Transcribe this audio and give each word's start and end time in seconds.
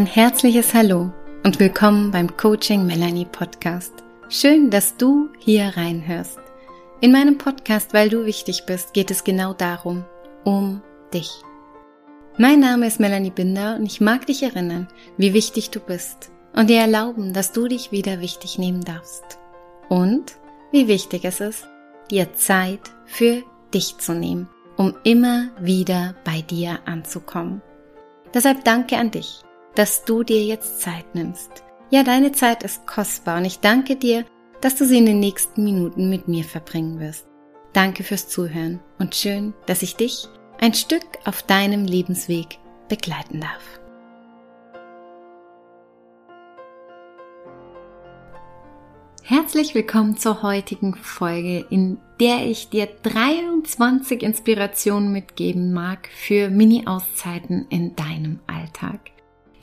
Ein 0.00 0.06
herzliches 0.06 0.72
Hallo 0.72 1.12
und 1.44 1.60
willkommen 1.60 2.10
beim 2.10 2.34
Coaching 2.38 2.86
Melanie 2.86 3.26
Podcast. 3.26 3.92
Schön, 4.30 4.70
dass 4.70 4.96
du 4.96 5.28
hier 5.38 5.76
reinhörst. 5.76 6.38
In 7.02 7.12
meinem 7.12 7.36
Podcast, 7.36 7.92
weil 7.92 8.08
du 8.08 8.24
wichtig 8.24 8.64
bist, 8.64 8.94
geht 8.94 9.10
es 9.10 9.24
genau 9.24 9.52
darum, 9.52 10.06
um 10.42 10.80
dich. 11.12 11.30
Mein 12.38 12.60
Name 12.60 12.86
ist 12.86 12.98
Melanie 12.98 13.28
Binder 13.28 13.76
und 13.76 13.84
ich 13.84 14.00
mag 14.00 14.24
dich 14.24 14.42
erinnern, 14.42 14.88
wie 15.18 15.34
wichtig 15.34 15.68
du 15.68 15.80
bist 15.80 16.30
und 16.54 16.70
dir 16.70 16.80
erlauben, 16.80 17.34
dass 17.34 17.52
du 17.52 17.68
dich 17.68 17.92
wieder 17.92 18.20
wichtig 18.20 18.58
nehmen 18.58 18.82
darfst. 18.82 19.38
Und 19.90 20.32
wie 20.72 20.88
wichtig 20.88 21.26
es 21.26 21.40
ist, 21.40 21.68
dir 22.10 22.32
Zeit 22.32 22.90
für 23.04 23.42
dich 23.74 23.98
zu 23.98 24.14
nehmen, 24.14 24.48
um 24.78 24.94
immer 25.04 25.50
wieder 25.60 26.14
bei 26.24 26.40
dir 26.40 26.78
anzukommen. 26.86 27.60
Deshalb 28.32 28.64
danke 28.64 28.96
an 28.96 29.10
dich 29.10 29.44
dass 29.74 30.04
du 30.04 30.22
dir 30.22 30.44
jetzt 30.44 30.80
Zeit 30.80 31.14
nimmst. 31.14 31.64
Ja, 31.90 32.02
deine 32.02 32.32
Zeit 32.32 32.62
ist 32.62 32.86
kostbar 32.86 33.38
und 33.38 33.44
ich 33.44 33.60
danke 33.60 33.96
dir, 33.96 34.24
dass 34.60 34.76
du 34.76 34.84
sie 34.84 34.98
in 34.98 35.06
den 35.06 35.20
nächsten 35.20 35.64
Minuten 35.64 36.10
mit 36.10 36.28
mir 36.28 36.44
verbringen 36.44 37.00
wirst. 37.00 37.26
Danke 37.72 38.02
fürs 38.02 38.28
Zuhören 38.28 38.80
und 38.98 39.14
schön, 39.14 39.54
dass 39.66 39.82
ich 39.82 39.96
dich 39.96 40.28
ein 40.60 40.74
Stück 40.74 41.04
auf 41.24 41.42
deinem 41.42 41.84
Lebensweg 41.84 42.58
begleiten 42.88 43.40
darf. 43.40 43.80
Herzlich 49.22 49.76
willkommen 49.76 50.16
zur 50.16 50.42
heutigen 50.42 50.96
Folge, 50.96 51.64
in 51.70 51.98
der 52.18 52.46
ich 52.46 52.68
dir 52.68 52.88
23 53.04 54.24
Inspirationen 54.24 55.12
mitgeben 55.12 55.72
mag 55.72 56.08
für 56.08 56.50
Mini-Auszeiten 56.50 57.66
in 57.70 57.94
deinem 57.94 58.40
Alltag. 58.48 58.98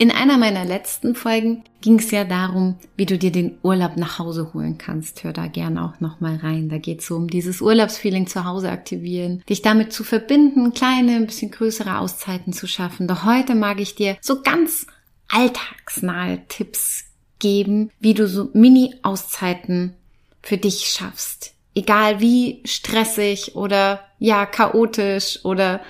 In 0.00 0.12
einer 0.12 0.38
meiner 0.38 0.64
letzten 0.64 1.16
Folgen 1.16 1.64
ging 1.80 1.98
es 1.98 2.12
ja 2.12 2.22
darum, 2.22 2.76
wie 2.96 3.04
du 3.04 3.18
dir 3.18 3.32
den 3.32 3.58
Urlaub 3.64 3.96
nach 3.96 4.20
Hause 4.20 4.54
holen 4.54 4.78
kannst. 4.78 5.24
Hör 5.24 5.32
da 5.32 5.48
gerne 5.48 5.84
auch 5.84 5.98
nochmal 5.98 6.36
rein. 6.36 6.68
Da 6.68 6.78
geht 6.78 7.00
es 7.00 7.08
so 7.08 7.16
um 7.16 7.26
dieses 7.26 7.60
Urlaubsfeeling 7.60 8.28
zu 8.28 8.44
Hause 8.44 8.70
aktivieren, 8.70 9.42
dich 9.48 9.60
damit 9.60 9.92
zu 9.92 10.04
verbinden, 10.04 10.72
kleine, 10.72 11.16
ein 11.16 11.26
bisschen 11.26 11.50
größere 11.50 11.98
Auszeiten 11.98 12.52
zu 12.52 12.68
schaffen. 12.68 13.08
Doch 13.08 13.24
heute 13.24 13.56
mag 13.56 13.80
ich 13.80 13.96
dir 13.96 14.16
so 14.20 14.40
ganz 14.40 14.86
alltagsnahe 15.26 16.42
Tipps 16.46 17.06
geben, 17.40 17.90
wie 17.98 18.14
du 18.14 18.28
so 18.28 18.50
Mini-Auszeiten 18.52 19.94
für 20.42 20.58
dich 20.58 20.86
schaffst. 20.86 21.54
Egal 21.74 22.20
wie 22.20 22.60
stressig 22.64 23.56
oder 23.56 24.04
ja 24.20 24.46
chaotisch 24.46 25.44
oder 25.44 25.80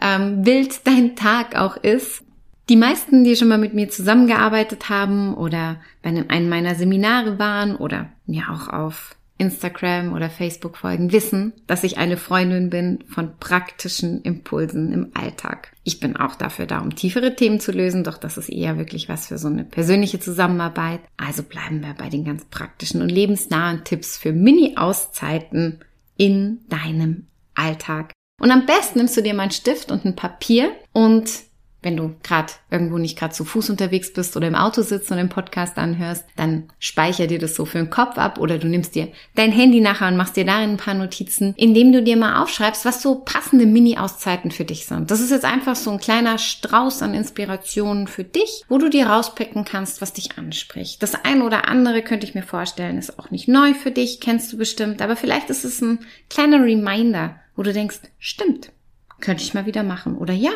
ähm, 0.00 0.46
wild 0.46 0.86
dein 0.86 1.14
Tag 1.14 1.56
auch 1.56 1.76
ist, 1.76 2.22
die 2.70 2.76
meisten, 2.76 3.24
die 3.24 3.34
schon 3.34 3.48
mal 3.48 3.58
mit 3.58 3.74
mir 3.74 3.90
zusammengearbeitet 3.90 4.88
haben 4.88 5.34
oder 5.34 5.80
bei 6.02 6.10
einem 6.10 6.48
meiner 6.48 6.76
Seminare 6.76 7.40
waren 7.40 7.74
oder 7.74 8.10
mir 8.26 8.44
auch 8.48 8.68
auf 8.68 9.16
Instagram 9.38 10.12
oder 10.12 10.30
Facebook 10.30 10.76
folgen, 10.76 11.10
wissen, 11.12 11.52
dass 11.66 11.82
ich 11.82 11.98
eine 11.98 12.16
Freundin 12.16 12.70
bin 12.70 13.02
von 13.08 13.32
praktischen 13.40 14.22
Impulsen 14.22 14.92
im 14.92 15.10
Alltag. 15.14 15.72
Ich 15.82 15.98
bin 15.98 16.16
auch 16.16 16.36
dafür 16.36 16.66
da, 16.66 16.78
um 16.78 16.94
tiefere 16.94 17.34
Themen 17.34 17.58
zu 17.58 17.72
lösen, 17.72 18.04
doch 18.04 18.18
das 18.18 18.36
ist 18.38 18.50
eher 18.50 18.78
wirklich 18.78 19.08
was 19.08 19.26
für 19.26 19.38
so 19.38 19.48
eine 19.48 19.64
persönliche 19.64 20.20
Zusammenarbeit. 20.20 21.00
Also 21.16 21.42
bleiben 21.42 21.80
wir 21.80 21.94
bei 21.94 22.08
den 22.08 22.24
ganz 22.24 22.44
praktischen 22.44 23.02
und 23.02 23.08
lebensnahen 23.08 23.82
Tipps 23.82 24.16
für 24.16 24.32
Mini-Auszeiten 24.32 25.80
in 26.16 26.60
deinem 26.68 27.26
Alltag. 27.54 28.12
Und 28.40 28.52
am 28.52 28.64
besten 28.64 28.98
nimmst 28.98 29.16
du 29.16 29.22
dir 29.22 29.34
mal 29.34 29.44
einen 29.44 29.50
Stift 29.50 29.90
und 29.90 30.04
ein 30.04 30.14
Papier 30.14 30.70
und 30.92 31.49
wenn 31.82 31.96
du 31.96 32.14
gerade 32.22 32.52
irgendwo 32.70 32.98
nicht 32.98 33.18
gerade 33.18 33.34
zu 33.34 33.44
Fuß 33.44 33.70
unterwegs 33.70 34.12
bist 34.12 34.36
oder 34.36 34.48
im 34.48 34.54
Auto 34.54 34.82
sitzt 34.82 35.10
und 35.10 35.16
den 35.16 35.28
Podcast 35.28 35.78
anhörst, 35.78 36.24
dann 36.36 36.64
speicher 36.78 37.26
dir 37.26 37.38
das 37.38 37.54
so 37.54 37.64
für 37.64 37.78
den 37.78 37.90
Kopf 37.90 38.18
ab 38.18 38.38
oder 38.38 38.58
du 38.58 38.68
nimmst 38.68 38.94
dir 38.94 39.08
dein 39.34 39.52
Handy 39.52 39.80
nachher 39.80 40.08
und 40.08 40.16
machst 40.16 40.36
dir 40.36 40.44
darin 40.44 40.70
ein 40.70 40.76
paar 40.76 40.94
Notizen, 40.94 41.54
indem 41.56 41.92
du 41.92 42.02
dir 42.02 42.16
mal 42.16 42.42
aufschreibst, 42.42 42.84
was 42.84 43.02
so 43.02 43.16
passende 43.16 43.66
Mini-Auszeiten 43.66 44.50
für 44.50 44.64
dich 44.64 44.86
sind. 44.86 45.10
Das 45.10 45.20
ist 45.20 45.30
jetzt 45.30 45.44
einfach 45.44 45.76
so 45.76 45.90
ein 45.90 45.98
kleiner 45.98 46.38
Strauß 46.38 47.02
an 47.02 47.14
Inspirationen 47.14 48.06
für 48.06 48.24
dich, 48.24 48.64
wo 48.68 48.78
du 48.78 48.88
dir 48.90 49.06
rauspicken 49.06 49.64
kannst, 49.64 50.00
was 50.02 50.12
dich 50.12 50.38
anspricht. 50.38 51.02
Das 51.02 51.14
eine 51.24 51.44
oder 51.44 51.68
andere 51.68 52.02
könnte 52.02 52.26
ich 52.26 52.34
mir 52.34 52.42
vorstellen, 52.42 52.98
ist 52.98 53.18
auch 53.18 53.30
nicht 53.30 53.48
neu 53.48 53.74
für 53.74 53.90
dich, 53.90 54.20
kennst 54.20 54.52
du 54.52 54.58
bestimmt, 54.58 55.00
aber 55.02 55.16
vielleicht 55.16 55.50
ist 55.50 55.64
es 55.64 55.80
ein 55.80 56.00
kleiner 56.28 56.62
Reminder, 56.62 57.36
wo 57.56 57.62
du 57.62 57.72
denkst, 57.72 58.00
stimmt, 58.18 58.72
könnte 59.20 59.42
ich 59.42 59.54
mal 59.54 59.66
wieder 59.66 59.82
machen 59.82 60.16
oder 60.16 60.32
ja, 60.32 60.52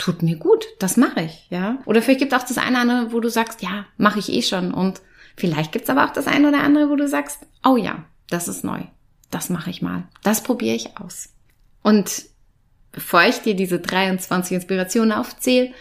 tut 0.00 0.22
mir 0.22 0.36
gut, 0.36 0.66
das 0.78 0.96
mache 0.96 1.22
ich, 1.22 1.46
ja. 1.50 1.78
Oder 1.84 2.02
vielleicht 2.02 2.20
gibt 2.20 2.32
es 2.32 2.40
auch 2.40 2.46
das 2.46 2.58
eine 2.58 2.70
oder 2.70 2.80
andere, 2.80 3.12
wo 3.12 3.20
du 3.20 3.28
sagst, 3.28 3.62
ja, 3.62 3.86
mache 3.98 4.18
ich 4.18 4.32
eh 4.32 4.42
schon. 4.42 4.72
Und 4.72 5.02
vielleicht 5.36 5.72
gibt 5.72 5.84
es 5.84 5.90
aber 5.90 6.06
auch 6.06 6.12
das 6.12 6.26
eine 6.26 6.48
oder 6.48 6.62
andere, 6.62 6.88
wo 6.88 6.96
du 6.96 7.06
sagst, 7.06 7.46
oh 7.64 7.76
ja, 7.76 8.04
das 8.28 8.48
ist 8.48 8.64
neu, 8.64 8.80
das 9.30 9.50
mache 9.50 9.70
ich 9.70 9.82
mal, 9.82 10.08
das 10.22 10.42
probiere 10.42 10.74
ich 10.74 10.96
aus. 10.98 11.28
Und 11.82 12.24
bevor 12.92 13.22
ich 13.24 13.42
dir 13.42 13.54
diese 13.54 13.78
23 13.78 14.52
Inspirationen 14.52 15.12
aufzähle, 15.12 15.72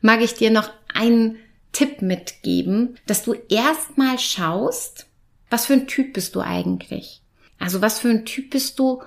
mag 0.00 0.20
ich 0.22 0.34
dir 0.34 0.50
noch 0.50 0.70
einen 0.92 1.36
Tipp 1.72 2.02
mitgeben, 2.02 2.98
dass 3.06 3.22
du 3.22 3.34
erstmal 3.48 4.18
schaust, 4.18 5.06
was 5.50 5.66
für 5.66 5.74
ein 5.74 5.86
Typ 5.86 6.14
bist 6.14 6.34
du 6.34 6.40
eigentlich? 6.40 7.22
Also 7.58 7.80
was 7.80 8.00
für 8.00 8.08
ein 8.08 8.24
Typ 8.24 8.50
bist 8.50 8.78
du 8.78 9.02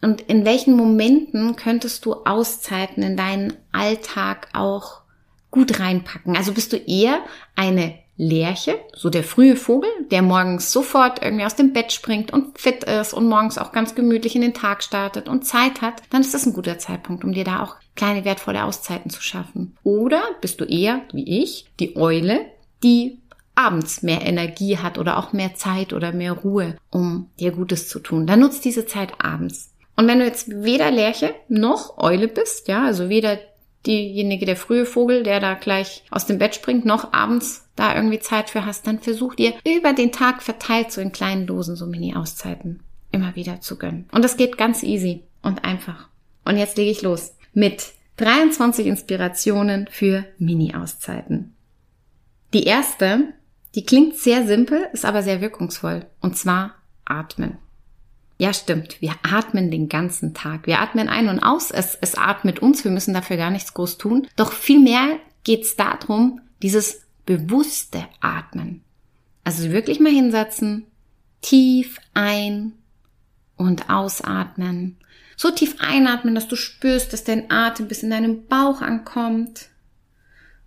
und 0.00 0.20
in 0.22 0.44
welchen 0.44 0.76
Momenten 0.76 1.56
könntest 1.56 2.04
du 2.04 2.14
Auszeiten 2.24 3.02
in 3.02 3.16
deinen 3.16 3.54
Alltag 3.72 4.48
auch 4.52 5.02
gut 5.50 5.80
reinpacken? 5.80 6.36
Also 6.36 6.52
bist 6.52 6.72
du 6.72 6.76
eher 6.76 7.20
eine 7.56 7.94
Lerche, 8.16 8.80
so 8.96 9.10
der 9.10 9.22
frühe 9.22 9.54
Vogel, 9.54 9.88
der 10.10 10.22
morgens 10.22 10.72
sofort 10.72 11.22
irgendwie 11.22 11.44
aus 11.44 11.54
dem 11.54 11.72
Bett 11.72 11.92
springt 11.92 12.32
und 12.32 12.58
fit 12.58 12.82
ist 12.82 13.14
und 13.14 13.28
morgens 13.28 13.58
auch 13.58 13.70
ganz 13.70 13.94
gemütlich 13.94 14.34
in 14.34 14.42
den 14.42 14.54
Tag 14.54 14.82
startet 14.82 15.28
und 15.28 15.46
Zeit 15.46 15.82
hat, 15.82 16.02
dann 16.10 16.22
ist 16.22 16.34
das 16.34 16.44
ein 16.44 16.52
guter 16.52 16.78
Zeitpunkt, 16.78 17.22
um 17.22 17.32
dir 17.32 17.44
da 17.44 17.62
auch 17.62 17.76
kleine 17.94 18.24
wertvolle 18.24 18.64
Auszeiten 18.64 19.10
zu 19.10 19.22
schaffen. 19.22 19.76
Oder 19.84 20.22
bist 20.40 20.60
du 20.60 20.64
eher, 20.64 21.02
wie 21.12 21.42
ich, 21.42 21.66
die 21.78 21.96
Eule, 21.96 22.40
die 22.82 23.20
abends 23.54 24.02
mehr 24.02 24.24
Energie 24.26 24.78
hat 24.78 24.98
oder 24.98 25.16
auch 25.16 25.32
mehr 25.32 25.54
Zeit 25.54 25.92
oder 25.92 26.12
mehr 26.12 26.32
Ruhe, 26.32 26.76
um 26.90 27.30
dir 27.38 27.52
Gutes 27.52 27.88
zu 27.88 28.00
tun. 28.00 28.26
Dann 28.26 28.40
nutzt 28.40 28.64
diese 28.64 28.86
Zeit 28.86 29.12
abends. 29.24 29.72
Und 29.98 30.06
wenn 30.06 30.20
du 30.20 30.24
jetzt 30.24 30.62
weder 30.62 30.92
Lerche 30.92 31.34
noch 31.48 31.98
Eule 31.98 32.28
bist, 32.28 32.68
ja, 32.68 32.84
also 32.84 33.08
weder 33.08 33.36
diejenige, 33.84 34.46
der 34.46 34.54
frühe 34.54 34.86
Vogel, 34.86 35.24
der 35.24 35.40
da 35.40 35.54
gleich 35.54 36.04
aus 36.12 36.24
dem 36.24 36.38
Bett 36.38 36.54
springt, 36.54 36.84
noch 36.84 37.12
abends 37.12 37.68
da 37.74 37.96
irgendwie 37.96 38.20
Zeit 38.20 38.48
für 38.48 38.64
hast, 38.64 38.86
dann 38.86 39.00
versuch 39.00 39.34
dir 39.34 39.54
über 39.66 39.94
den 39.94 40.12
Tag 40.12 40.44
verteilt 40.44 40.92
so 40.92 41.00
in 41.00 41.10
kleinen 41.10 41.48
Dosen 41.48 41.74
so 41.74 41.84
Mini-Auszeiten 41.86 42.78
immer 43.10 43.34
wieder 43.34 43.60
zu 43.60 43.76
gönnen. 43.76 44.08
Und 44.12 44.24
das 44.24 44.36
geht 44.36 44.56
ganz 44.56 44.84
easy 44.84 45.24
und 45.42 45.64
einfach. 45.64 46.08
Und 46.44 46.58
jetzt 46.58 46.76
lege 46.76 46.92
ich 46.92 47.02
los 47.02 47.34
mit 47.52 47.88
23 48.18 48.86
Inspirationen 48.86 49.88
für 49.90 50.24
Mini-Auszeiten. 50.38 51.56
Die 52.54 52.62
erste, 52.62 53.34
die 53.74 53.84
klingt 53.84 54.14
sehr 54.16 54.46
simpel, 54.46 54.86
ist 54.92 55.04
aber 55.04 55.24
sehr 55.24 55.40
wirkungsvoll. 55.40 56.06
Und 56.20 56.38
zwar 56.38 56.76
atmen. 57.04 57.58
Ja, 58.38 58.52
stimmt. 58.54 59.02
Wir 59.02 59.14
atmen 59.28 59.70
den 59.70 59.88
ganzen 59.88 60.32
Tag. 60.32 60.66
Wir 60.66 60.80
atmen 60.80 61.08
ein 61.08 61.28
und 61.28 61.40
aus. 61.40 61.72
Es, 61.72 61.98
es 62.00 62.14
atmet 62.14 62.60
uns. 62.60 62.84
Wir 62.84 62.92
müssen 62.92 63.12
dafür 63.12 63.36
gar 63.36 63.50
nichts 63.50 63.74
groß 63.74 63.98
tun. 63.98 64.28
Doch 64.36 64.52
vielmehr 64.52 65.18
geht 65.42 65.62
es 65.62 65.74
darum, 65.74 66.40
dieses 66.62 67.02
bewusste 67.26 68.06
Atmen. 68.20 68.82
Also 69.42 69.70
wirklich 69.70 69.98
mal 69.98 70.12
hinsetzen, 70.12 70.86
tief 71.40 71.98
ein 72.14 72.74
und 73.56 73.90
ausatmen. 73.90 74.98
So 75.36 75.50
tief 75.50 75.76
einatmen, 75.80 76.34
dass 76.34 76.48
du 76.48 76.56
spürst, 76.56 77.12
dass 77.12 77.24
dein 77.24 77.50
Atem 77.50 77.88
bis 77.88 78.02
in 78.02 78.10
deinem 78.10 78.46
Bauch 78.46 78.82
ankommt. 78.82 79.68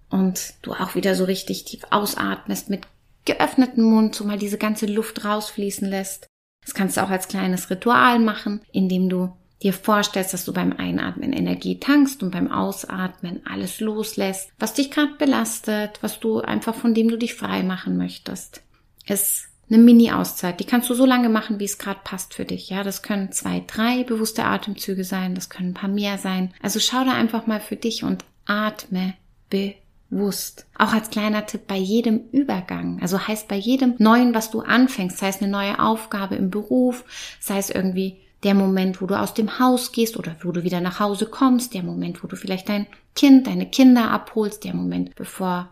Und 0.10 0.56
du 0.62 0.74
auch 0.74 0.96
wieder 0.96 1.16
so 1.16 1.24
richtig 1.24 1.64
tief 1.64 1.84
ausatmest 1.90 2.70
mit 2.70 2.82
geöffnetem 3.24 3.84
Mund, 3.84 4.14
so 4.14 4.26
mal 4.26 4.38
diese 4.38 4.58
ganze 4.58 4.88
Luft 4.88 5.24
rausfließen 5.24 5.88
lässt. 5.88 6.31
Das 6.64 6.74
kannst 6.74 6.98
du 6.98 7.04
auch 7.04 7.10
als 7.10 7.28
kleines 7.28 7.70
Ritual 7.70 8.20
machen, 8.20 8.62
indem 8.72 9.10
du 9.10 9.34
dir 9.62 9.74
vorstellst, 9.74 10.34
dass 10.34 10.46
du 10.46 10.54
beim 10.54 10.74
Einatmen 10.74 11.34
Energie 11.34 11.80
tankst 11.80 12.24
und 12.24 12.32
beim 12.32 12.52
Ausatmen 12.52 13.42
alles 13.46 13.80
loslässt, 13.80 14.52
was 14.60 14.74
dich 14.74 14.92
gerade 14.92 15.14
belastet, 15.18 16.00
was 16.02 16.20
du 16.20 16.40
einfach 16.40 16.76
von 16.76 16.94
dem 16.94 17.10
du 17.10 17.18
dich 17.18 17.36
frei 17.36 17.64
machen 17.64 17.98
möchtest. 17.98 18.62
Ist 19.08 19.50
eine 19.70 19.82
Mini-Auszeit. 19.82 20.60
Die 20.60 20.66
kannst 20.66 20.90
du 20.90 20.94
so 20.94 21.06
lange 21.06 21.30
machen, 21.30 21.60
wie 21.60 21.66
es 21.66 21.78
gerade 21.78 22.02
passt 22.04 22.34
für 22.34 22.46
dich. 22.46 22.70
Ja, 22.70 22.84
das 22.84 23.04
können 23.04 23.32
zwei, 23.32 23.64
drei 23.68 24.04
bewusste 24.04 24.44
Atemzüge 24.44 25.04
sein, 25.04 25.36
das 25.36 25.50
können 25.50 25.70
ein 25.70 25.76
paar 25.76 25.90
mehr 25.90 26.18
sein. 26.18 26.54
Also 26.62 26.80
schau 26.80 27.06
da 27.06 27.14
einfach 27.14 27.48
mal 27.48 27.62
für 27.62 27.78
dich 27.78 28.04
und 28.04 28.26
atme 28.46 29.14
bewusst 29.52 29.81
bewusst. 30.12 30.68
Auch 30.78 30.94
als 30.94 31.10
kleiner 31.10 31.46
Tipp 31.48 31.68
bei 31.68 31.78
jedem 31.78 32.30
Übergang. 32.32 33.00
Also 33.02 33.28
heißt 33.28 33.48
bei 33.48 33.56
jedem 33.56 33.96
Neuen, 33.98 34.36
was 34.36 34.52
du 34.52 34.60
anfängst, 34.60 35.18
sei 35.18 35.30
es 35.30 35.42
eine 35.42 35.52
neue 35.52 35.80
Aufgabe 35.80 36.36
im 36.36 36.52
Beruf, 36.52 37.04
sei 37.40 37.58
es 37.58 37.72
irgendwie 37.72 38.18
der 38.44 38.54
Moment, 38.54 39.02
wo 39.02 39.06
du 39.06 39.20
aus 39.20 39.34
dem 39.34 39.60
Haus 39.60 39.92
gehst 39.92 40.18
oder 40.18 40.36
wo 40.44 40.52
du 40.52 40.64
wieder 40.64 40.82
nach 40.82 41.00
Hause 41.00 41.26
kommst, 41.26 41.74
der 41.74 41.84
Moment, 41.84 42.24
wo 42.24 42.28
du 42.28 42.36
vielleicht 42.36 42.70
dein 42.70 42.88
Kind, 43.16 43.48
deine 43.48 43.70
Kinder 43.70 44.12
abholst, 44.12 44.64
der 44.64 44.76
Moment, 44.76 45.16
bevor 45.16 45.70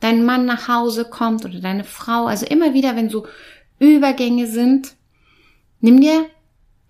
dein 0.00 0.24
Mann 0.24 0.44
nach 0.44 0.68
Hause 0.68 1.04
kommt 1.04 1.44
oder 1.44 1.60
deine 1.60 1.84
Frau, 1.84 2.26
also 2.26 2.46
immer 2.46 2.74
wieder, 2.74 2.96
wenn 2.96 3.10
so 3.10 3.26
Übergänge 3.78 4.46
sind, 4.46 4.94
nimm 5.80 6.00
dir 6.00 6.26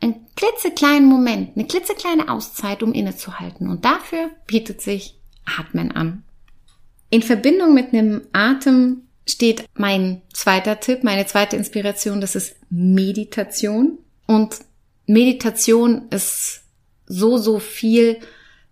einen 0.01 0.27
klitzekleinen 0.37 1.09
Moment, 1.09 1.57
eine 1.57 1.67
klitzekleine 1.67 2.29
Auszeit, 2.31 2.83
um 2.83 2.93
innezuhalten. 2.93 3.69
Und 3.69 3.85
dafür 3.85 4.31
bietet 4.47 4.81
sich 4.81 5.19
Atmen 5.45 5.93
an. 5.93 6.25
In 7.11 7.23
Verbindung 7.23 7.75
mit 7.75 7.93
einem 7.93 8.23
Atem 8.33 9.03
steht 9.27 9.65
mein 9.75 10.23
zweiter 10.33 10.81
Tipp, 10.81 11.05
meine 11.05 11.27
zweite 11.27 11.57
Inspiration, 11.57 12.21
das 12.21 12.35
ist 12.35 12.57
Meditation. 12.71 13.99
Und 14.27 14.57
Meditation 15.07 16.09
ist 16.11 16.63
so, 17.07 17.39
so 17.39 17.59
viel 17.59 18.19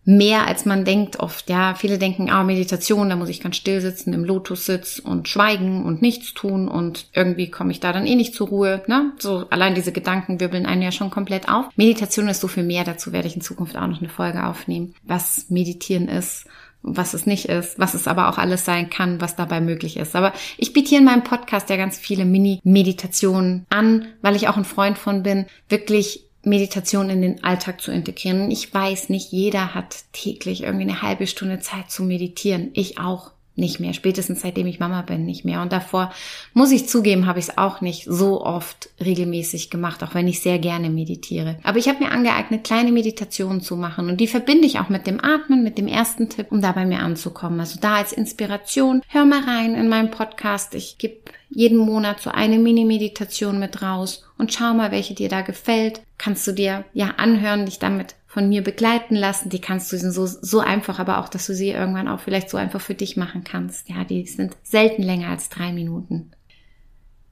mehr 0.04 0.46
als 0.46 0.64
man 0.64 0.84
denkt 0.84 1.18
oft. 1.18 1.50
Ja, 1.50 1.74
viele 1.74 1.98
denken, 1.98 2.30
ah, 2.30 2.44
Meditation, 2.44 3.08
da 3.08 3.16
muss 3.16 3.28
ich 3.28 3.40
ganz 3.40 3.56
still 3.56 3.80
sitzen 3.80 4.12
im 4.12 4.24
Lotussitz 4.24 5.00
und 5.00 5.28
schweigen 5.28 5.84
und 5.84 6.00
nichts 6.00 6.32
tun 6.32 6.68
und 6.68 7.08
irgendwie 7.12 7.50
komme 7.50 7.72
ich 7.72 7.80
da 7.80 7.92
dann 7.92 8.06
eh 8.06 8.14
nicht 8.14 8.34
zur 8.34 8.48
Ruhe. 8.48 8.82
Ne? 8.86 9.12
So 9.18 9.46
allein 9.50 9.74
diese 9.74 9.90
Gedanken 9.90 10.38
wirbeln 10.38 10.64
einen 10.64 10.82
ja 10.82 10.92
schon 10.92 11.10
komplett 11.10 11.48
auf. 11.48 11.66
Meditation 11.76 12.28
ist 12.28 12.40
so 12.40 12.46
viel 12.46 12.62
mehr. 12.62 12.84
Dazu 12.84 13.12
werde 13.12 13.26
ich 13.26 13.34
in 13.34 13.42
Zukunft 13.42 13.76
auch 13.76 13.88
noch 13.88 13.98
eine 13.98 14.08
Folge 14.08 14.46
aufnehmen, 14.46 14.94
was 15.02 15.50
Meditieren 15.50 16.08
ist 16.08 16.46
was 16.86 17.12
es 17.12 17.26
nicht 17.26 17.46
ist, 17.46 17.78
was 17.78 17.94
es 17.94 18.08
aber 18.08 18.28
auch 18.28 18.38
alles 18.38 18.64
sein 18.64 18.88
kann, 18.88 19.20
was 19.20 19.36
dabei 19.36 19.60
möglich 19.60 19.96
ist. 19.96 20.16
Aber 20.16 20.32
ich 20.56 20.72
biete 20.72 20.90
hier 20.90 20.98
in 21.00 21.04
meinem 21.04 21.24
Podcast 21.24 21.68
ja 21.68 21.76
ganz 21.76 21.98
viele 21.98 22.24
Mini-Meditationen 22.24 23.66
an, 23.68 24.06
weil 24.22 24.36
ich 24.36 24.48
auch 24.48 24.56
ein 24.56 24.64
Freund 24.64 24.96
von 24.96 25.22
bin, 25.22 25.46
wirklich 25.68 26.22
Meditation 26.44 27.10
in 27.10 27.22
den 27.22 27.42
Alltag 27.42 27.80
zu 27.80 27.90
integrieren. 27.90 28.50
Ich 28.52 28.72
weiß 28.72 29.08
nicht, 29.08 29.32
jeder 29.32 29.74
hat 29.74 30.04
täglich 30.12 30.62
irgendwie 30.62 30.88
eine 30.88 31.02
halbe 31.02 31.26
Stunde 31.26 31.58
Zeit 31.58 31.90
zu 31.90 32.04
meditieren. 32.04 32.70
Ich 32.72 32.98
auch 32.98 33.32
nicht 33.56 33.80
mehr. 33.80 33.94
Spätestens 33.94 34.42
seitdem 34.42 34.66
ich 34.66 34.78
Mama 34.78 35.02
bin, 35.02 35.24
nicht 35.24 35.44
mehr. 35.44 35.62
Und 35.62 35.72
davor, 35.72 36.12
muss 36.52 36.70
ich 36.70 36.88
zugeben, 36.88 37.26
habe 37.26 37.38
ich 37.38 37.46
es 37.46 37.58
auch 37.58 37.80
nicht 37.80 38.04
so 38.04 38.44
oft 38.44 38.90
regelmäßig 39.02 39.70
gemacht, 39.70 40.02
auch 40.02 40.14
wenn 40.14 40.28
ich 40.28 40.40
sehr 40.40 40.58
gerne 40.58 40.90
meditiere. 40.90 41.56
Aber 41.62 41.78
ich 41.78 41.88
habe 41.88 42.04
mir 42.04 42.12
angeeignet, 42.12 42.64
kleine 42.64 42.92
Meditationen 42.92 43.60
zu 43.60 43.76
machen. 43.76 44.08
Und 44.08 44.20
die 44.20 44.26
verbinde 44.26 44.66
ich 44.66 44.78
auch 44.78 44.88
mit 44.88 45.06
dem 45.06 45.22
Atmen, 45.22 45.64
mit 45.64 45.78
dem 45.78 45.88
ersten 45.88 46.28
Tipp, 46.28 46.48
um 46.50 46.60
da 46.60 46.72
bei 46.72 46.84
mir 46.84 47.00
anzukommen. 47.00 47.58
Also 47.58 47.80
da 47.80 47.96
als 47.96 48.12
Inspiration, 48.12 49.02
hör 49.08 49.24
mal 49.24 49.42
rein 49.42 49.74
in 49.74 49.88
meinem 49.88 50.10
Podcast. 50.10 50.74
Ich 50.74 50.98
gebe 50.98 51.16
jeden 51.48 51.78
Monat 51.78 52.20
so 52.20 52.30
eine 52.30 52.58
Mini-Meditation 52.58 53.58
mit 53.58 53.80
raus 53.82 54.24
und 54.36 54.52
schau 54.52 54.74
mal, 54.74 54.90
welche 54.90 55.14
dir 55.14 55.28
da 55.28 55.40
gefällt. 55.40 56.02
Kannst 56.18 56.46
du 56.46 56.52
dir 56.52 56.84
ja 56.92 57.14
anhören, 57.16 57.66
dich 57.66 57.78
damit 57.78 58.16
von 58.36 58.50
mir 58.50 58.62
begleiten 58.62 59.14
lassen. 59.14 59.48
Die 59.48 59.62
kannst 59.62 59.90
du 59.90 59.96
so, 59.96 60.26
so 60.26 60.60
einfach, 60.60 60.98
aber 60.98 61.20
auch, 61.20 61.30
dass 61.30 61.46
du 61.46 61.54
sie 61.54 61.70
irgendwann 61.70 62.06
auch 62.06 62.20
vielleicht 62.20 62.50
so 62.50 62.58
einfach 62.58 62.82
für 62.82 62.94
dich 62.94 63.16
machen 63.16 63.44
kannst. 63.44 63.88
Ja, 63.88 64.04
die 64.04 64.26
sind 64.26 64.54
selten 64.62 65.02
länger 65.02 65.30
als 65.30 65.48
drei 65.48 65.72
Minuten. 65.72 66.32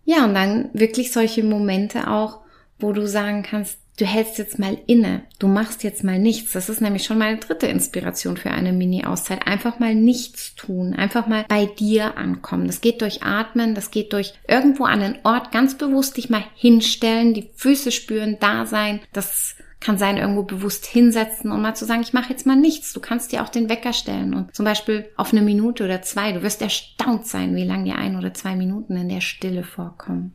Ja, 0.07 0.25
und 0.25 0.33
dann 0.33 0.71
wirklich 0.73 1.13
solche 1.13 1.45
Momente 1.45 2.11
auch, 2.11 2.41
wo 2.79 2.93
du 2.93 3.07
sagen 3.07 3.43
kannst, 3.43 3.81
du 3.99 4.07
hältst 4.07 4.39
jetzt 4.39 4.59
mal 4.59 4.79
inne, 4.87 5.25
du 5.39 5.47
machst 5.47 5.85
jetzt 5.85 6.05
mal 6.05 6.19
nichts. 6.19 6.53
Das 6.53 6.71
ist 6.71 6.81
nämlich 6.81 7.05
schon 7.05 7.19
meine 7.19 7.37
dritte 7.37 7.67
Inspiration 7.67 8.39
für 8.39 8.53
eine 8.53 8.73
Mini-Auszeit. 8.73 9.47
Einfach 9.47 9.79
mal 9.79 9.95
nichts 9.95 10.55
tun, 10.55 10.95
einfach 10.95 11.27
mal 11.27 11.45
bei 11.47 11.67
dir 11.67 12.17
ankommen. 12.17 12.67
Das 12.67 12.81
geht 12.81 13.03
durch 13.03 13.23
Atmen, 13.23 13.75
das 13.75 13.91
geht 13.91 14.15
durch 14.15 14.33
irgendwo 14.49 14.85
an 14.85 15.03
einen 15.03 15.19
Ort 15.23 15.53
ganz 15.53 15.77
bewusst 15.77 16.17
dich 16.17 16.31
mal 16.31 16.45
hinstellen, 16.55 17.35
die 17.35 17.51
Füße 17.57 17.93
spüren, 17.93 18.39
da 18.41 18.65
sein. 18.65 19.01
Das 19.13 19.57
kann 19.85 19.99
sein, 19.99 20.17
irgendwo 20.17 20.43
bewusst 20.43 20.87
hinsetzen 20.87 21.53
und 21.53 21.61
mal 21.61 21.75
zu 21.75 21.85
sagen, 21.85 22.01
ich 22.01 22.15
mache 22.15 22.31
jetzt 22.31 22.47
mal 22.47 22.57
nichts. 22.57 22.95
Du 22.95 23.01
kannst 23.01 23.33
dir 23.33 23.43
auch 23.43 23.51
den 23.51 23.69
Wecker 23.69 23.93
stellen 23.93 24.33
und 24.33 24.55
zum 24.55 24.65
Beispiel 24.65 25.11
auf 25.17 25.33
eine 25.33 25.43
Minute 25.43 25.85
oder 25.85 26.01
zwei. 26.01 26.33
Du 26.33 26.43
wirst 26.43 26.63
erstaunt 26.63 27.27
sein, 27.27 27.55
wie 27.55 27.65
lange 27.65 27.85
dir 27.85 27.97
ein 27.97 28.17
oder 28.17 28.33
zwei 28.33 28.57
Minuten 28.57 28.97
in 28.97 29.11
der 29.11 29.21
Stille 29.21 29.63
vorkommen. 29.63 30.33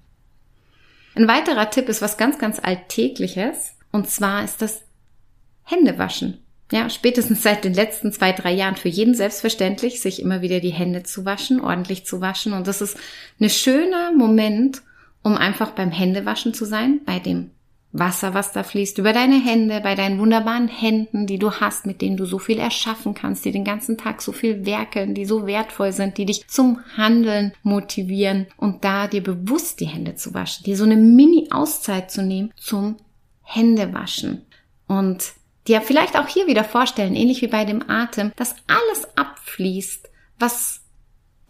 Ein 1.15 1.27
weiterer 1.27 1.69
Tipp 1.71 1.89
ist 1.89 2.01
was 2.01 2.17
ganz, 2.17 2.37
ganz 2.37 2.59
Alltägliches 2.59 3.73
und 3.91 4.07
zwar 4.07 4.43
ist 4.43 4.61
das 4.61 4.83
Händewaschen. 5.63 6.37
Ja, 6.71 6.87
spätestens 6.91 7.41
seit 7.41 7.63
den 7.63 7.73
letzten 7.73 8.11
zwei, 8.11 8.31
drei 8.31 8.53
Jahren 8.53 8.75
für 8.75 8.89
jeden 8.89 9.15
selbstverständlich, 9.15 9.99
sich 9.99 10.21
immer 10.21 10.41
wieder 10.43 10.59
die 10.59 10.69
Hände 10.69 11.01
zu 11.01 11.25
waschen, 11.25 11.59
ordentlich 11.59 12.05
zu 12.05 12.21
waschen. 12.21 12.53
Und 12.53 12.67
das 12.67 12.81
ist 12.81 12.95
ein 13.39 13.49
schöner 13.49 14.11
Moment, 14.11 14.83
um 15.23 15.35
einfach 15.35 15.71
beim 15.71 15.89
Händewaschen 15.89 16.53
zu 16.53 16.65
sein, 16.65 17.01
bei 17.03 17.17
dem 17.17 17.49
Wasser, 17.91 18.35
was 18.35 18.51
da 18.51 18.61
fließt, 18.61 18.99
über 18.99 19.13
deine 19.13 19.43
Hände, 19.43 19.81
bei 19.81 19.95
deinen 19.95 20.19
wunderbaren 20.19 20.67
Händen, 20.67 21.25
die 21.25 21.39
du 21.39 21.51
hast, 21.51 21.87
mit 21.87 22.01
denen 22.01 22.17
du 22.17 22.25
so 22.25 22.37
viel 22.37 22.59
erschaffen 22.59 23.15
kannst, 23.15 23.45
die 23.45 23.51
den 23.51 23.63
ganzen 23.63 23.97
Tag 23.97 24.21
so 24.21 24.31
viel 24.31 24.65
werkeln, 24.65 25.15
die 25.15 25.25
so 25.25 25.47
wertvoll 25.47 25.91
sind, 25.91 26.17
die 26.17 26.25
dich 26.25 26.47
zum 26.47 26.79
Handeln 26.95 27.53
motivieren 27.63 28.45
und 28.57 28.83
da 28.83 29.07
dir 29.07 29.23
bewusst 29.23 29.79
die 29.79 29.87
Hände 29.87 30.15
zu 30.15 30.35
waschen, 30.35 30.65
dir 30.65 30.77
so 30.77 30.83
eine 30.83 30.97
Mini-Auszeit 30.97 32.11
zu 32.11 32.21
nehmen 32.21 32.53
zum 32.55 32.97
Händewaschen 33.41 34.45
und 34.87 35.33
dir 35.67 35.81
vielleicht 35.81 36.15
auch 36.15 36.27
hier 36.27 36.45
wieder 36.45 36.63
vorstellen, 36.63 37.15
ähnlich 37.15 37.41
wie 37.41 37.47
bei 37.47 37.65
dem 37.65 37.89
Atem, 37.89 38.31
dass 38.35 38.55
alles 38.67 39.07
abfließt, 39.17 40.09
was 40.37 40.78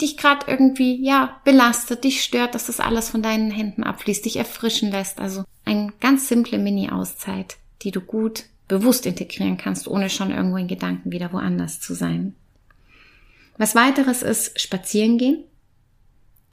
dich 0.02 0.18
gerade 0.18 0.46
irgendwie, 0.48 1.04
ja, 1.04 1.40
belastet, 1.44 2.04
dich 2.04 2.24
stört, 2.24 2.56
dass 2.56 2.68
das 2.68 2.80
alles 2.80 3.10
von 3.10 3.22
deinen 3.22 3.52
Händen 3.52 3.84
abfließt, 3.84 4.26
dich 4.26 4.38
erfrischen 4.38 4.92
lässt. 4.92 5.20
Also 5.20 5.44
eine 5.66 5.92
ganz 6.00 6.28
simple 6.28 6.58
Mini-Auszeit, 6.58 7.58
die 7.82 7.92
du 7.92 8.02
gut 8.02 8.46
bewusst 8.68 9.06
integrieren 9.06 9.58
kannst, 9.58 9.88
ohne 9.88 10.10
schon 10.10 10.32
irgendwo 10.32 10.58
in 10.58 10.68
Gedanken 10.68 11.12
wieder 11.12 11.34
woanders 11.34 11.82
zu 11.82 11.94
sein. 11.94 12.36
Was 13.58 13.76
weiteres 13.76 14.24
ist 14.24 14.60
spazieren 14.60 15.18
gehen. 15.18 15.44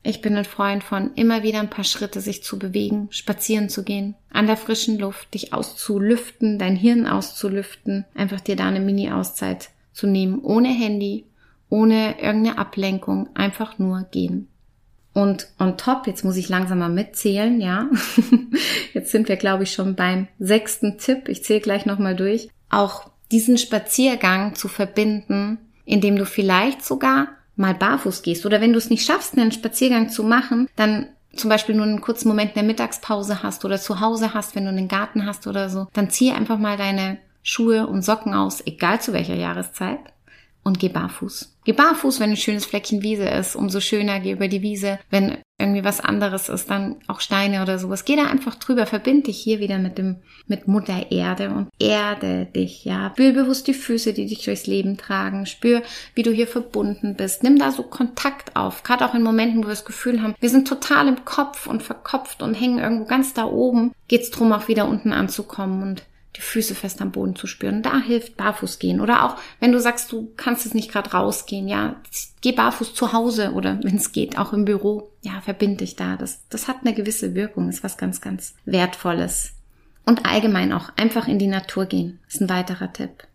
Ich 0.03 0.21
bin 0.21 0.37
ein 0.37 0.45
Freund 0.45 0.85
von 0.85 1.15
immer 1.15 1.43
wieder 1.43 1.61
ein 1.61 1.71
paar 1.71 1.85
Schritte 1.85 2.21
sich 2.21 2.43
zu 2.43 2.59
bewegen, 2.59 3.09
spazieren 3.11 3.69
zu 3.69 3.83
gehen, 3.83 4.15
an 4.31 4.47
der 4.47 4.57
frischen 4.57 4.99
Luft, 4.99 5.35
dich 5.35 5.53
auszulüften, 5.53 6.59
dein 6.59 6.77
Hirn 6.77 7.07
auszulüften, 7.07 8.05
einfach 8.15 8.41
dir 8.41 8.57
da 8.57 8.67
eine 8.67 8.81
Mini-Auszeit 8.81 9.71
zu 9.93 10.07
nehmen, 10.07 10.41
ohne 10.41 10.69
Handy, 10.69 11.25
ohne 11.69 12.21
irgendeine 12.21 12.59
Ablenkung, 12.59 13.29
einfach 13.35 13.79
nur 13.79 14.03
gehen. 14.11 14.49
Und 15.13 15.49
on 15.59 15.79
top, 15.79 16.07
jetzt 16.07 16.25
muss 16.25 16.37
ich 16.37 16.51
langsam 16.51 16.81
mal 16.81 16.91
mitzählen, 16.91 17.61
ja. 17.61 17.89
jetzt 18.93 19.11
sind 19.11 19.29
wir, 19.29 19.37
glaube 19.37 19.63
ich, 19.63 19.73
schon 19.73 19.95
beim 19.95 20.29
sechsten 20.39 20.99
Tipp. 20.99 21.29
Ich 21.29 21.43
zähle 21.43 21.61
gleich 21.61 21.87
nochmal 21.87 22.15
durch. 22.15 22.51
Auch 22.69 23.11
diesen 23.33 23.57
Spaziergang 23.57 24.55
zu 24.55 24.69
verbinden, 24.69 25.59
indem 25.87 26.17
du 26.17 26.27
vielleicht 26.27 26.85
sogar 26.85 27.29
mal 27.57 27.75
barfuß 27.75 28.23
gehst. 28.23 28.45
Oder 28.45 28.61
wenn 28.61 28.73
du 28.73 28.79
es 28.79 28.91
nicht 28.91 29.07
schaffst, 29.07 29.39
einen 29.39 29.53
Spaziergang 29.53 30.11
zu 30.11 30.23
machen, 30.23 30.69
dann 30.77 31.09
zum 31.35 31.49
Beispiel 31.49 31.75
nur 31.75 31.87
einen 31.87 32.03
kurzen 32.03 32.29
Moment 32.29 32.51
in 32.51 32.57
der 32.57 32.65
Mittagspause 32.65 33.43
hast 33.43 33.65
oder 33.65 33.79
zu 33.79 34.01
Hause 34.01 34.35
hast, 34.35 34.55
wenn 34.55 34.65
du 34.65 34.71
einen 34.71 34.89
Garten 34.89 35.27
hast 35.27 35.47
oder 35.47 35.71
so, 35.71 35.87
dann 35.93 36.11
zieh 36.11 36.33
einfach 36.33 36.59
mal 36.59 36.77
deine 36.77 37.19
Schuhe 37.43 37.87
und 37.87 38.03
Socken 38.03 38.35
aus, 38.35 38.67
egal 38.67 39.01
zu 39.01 39.13
welcher 39.13 39.35
Jahreszeit 39.35 40.01
und 40.67 40.81
geh 40.81 40.89
barfuß. 40.89 41.57
Geh 41.65 41.73
barfuß, 41.73 42.19
wenn 42.19 42.31
ein 42.31 42.37
schönes 42.37 42.67
Fleckchen 42.67 43.01
Wiese 43.01 43.29
ist, 43.29 43.55
umso 43.55 43.79
schöner, 43.79 44.19
geh 44.19 44.33
über 44.33 44.49
die 44.49 44.63
Wiese. 44.63 44.99
Wenn 45.11 45.39
irgendwie 45.61 45.85
was 45.85 46.01
anderes 46.01 46.49
ist, 46.49 46.69
dann 46.71 46.97
auch 47.07 47.21
Steine 47.21 47.63
oder 47.63 47.79
sowas. 47.79 48.05
Geh 48.05 48.17
da 48.17 48.27
einfach 48.27 48.57
drüber, 48.57 48.85
verbind 48.85 49.29
dich 49.29 49.39
hier 49.39 49.61
wieder 49.61 49.79
mit 49.79 49.97
dem, 49.97 50.17
mit 50.49 50.67
Mutter 50.67 51.13
Erde 51.13 51.51
und 51.51 51.69
erde 51.79 52.47
dich, 52.47 52.85
ja. 52.85 53.11
Spür 53.13 53.33
bewusst 53.33 53.69
die 53.69 53.75
Füße, 53.75 54.13
die 54.13 54.27
dich 54.27 54.45
durchs 54.45 54.67
Leben 54.67 54.97
tragen. 54.97 55.47
Spür, 55.47 55.83
wie 56.17 56.25
du 56.25 56.33
hier 56.33 56.49
verbunden 56.49 57.15
bist. 57.15 57.45
Nimm 57.45 57.61
da 57.61 57.71
so 57.71 57.85
Kontakt 57.85 58.57
auf. 58.57 58.83
Gerade 58.83 59.07
auch 59.07 59.15
in 59.15 59.23
Momenten, 59.23 59.59
wo 59.59 59.69
wir 59.69 59.71
das 59.71 59.85
Gefühl 59.85 60.21
haben, 60.21 60.35
wir 60.41 60.51
sind 60.51 60.67
total 60.67 61.07
im 61.07 61.25
Kopf 61.25 61.69
und 61.69 61.85
verkopft 61.85 62.43
und 62.43 62.55
hängen 62.55 62.81
irgendwo 62.81 63.05
ganz 63.05 63.35
da 63.35 63.45
oben, 63.45 63.93
geht's 64.09 64.33
drum, 64.33 64.53
auch 64.53 64.67
wieder 64.67 64.89
unten 64.89 65.13
anzukommen 65.13 65.85
und 65.85 66.03
die 66.37 66.43
Füße 66.43 66.75
fest 66.75 67.01
am 67.01 67.13
Boden 67.13 67.37
zu 67.37 67.47
spüren. 67.47 67.83
Da 67.83 68.01
hilft 68.01 68.37
barfuß 68.37 68.79
gehen. 68.79 69.01
Oder 69.01 69.25
auch, 69.25 69.37
wenn 69.61 69.73
du 69.73 69.81
sagst, 69.81 70.13
du 70.13 70.33
kannst 70.37 70.65
jetzt 70.65 70.75
nicht 70.75 70.91
gerade 70.91 71.11
rausgehen, 71.11 71.69
ja, 71.69 71.97
geh 72.41 72.53
barfuß 72.53 72.95
zu 72.95 73.13
Hause 73.13 73.53
oder 73.53 73.79
wenn 73.83 73.97
es 73.97 74.13
geht, 74.13 74.39
auch 74.39 74.53
im 74.53 74.65
Büro. 74.65 75.11
Ja, 75.23 75.41
verbind 75.41 75.81
dich 75.81 75.97
da. 75.97 76.17
Das, 76.17 76.47
das 76.49 76.69
hat 76.69 76.79
eine 76.85 76.95
gewisse 76.95 77.35
Wirkung, 77.35 77.69
ist 77.69 77.85
was 77.85 77.97
ganz, 77.97 78.21
ganz 78.21 78.55
Wertvolles. 78.65 79.53
Und 80.05 80.25
allgemein 80.25 80.73
auch 80.73 80.91
einfach 80.97 81.27
in 81.27 81.39
die 81.39 81.49
Natur 81.49 81.87
gehen, 81.87 82.21
ist 82.29 82.41
ein 82.41 82.49
weiterer 82.49 82.93
Tipp. 82.93 83.27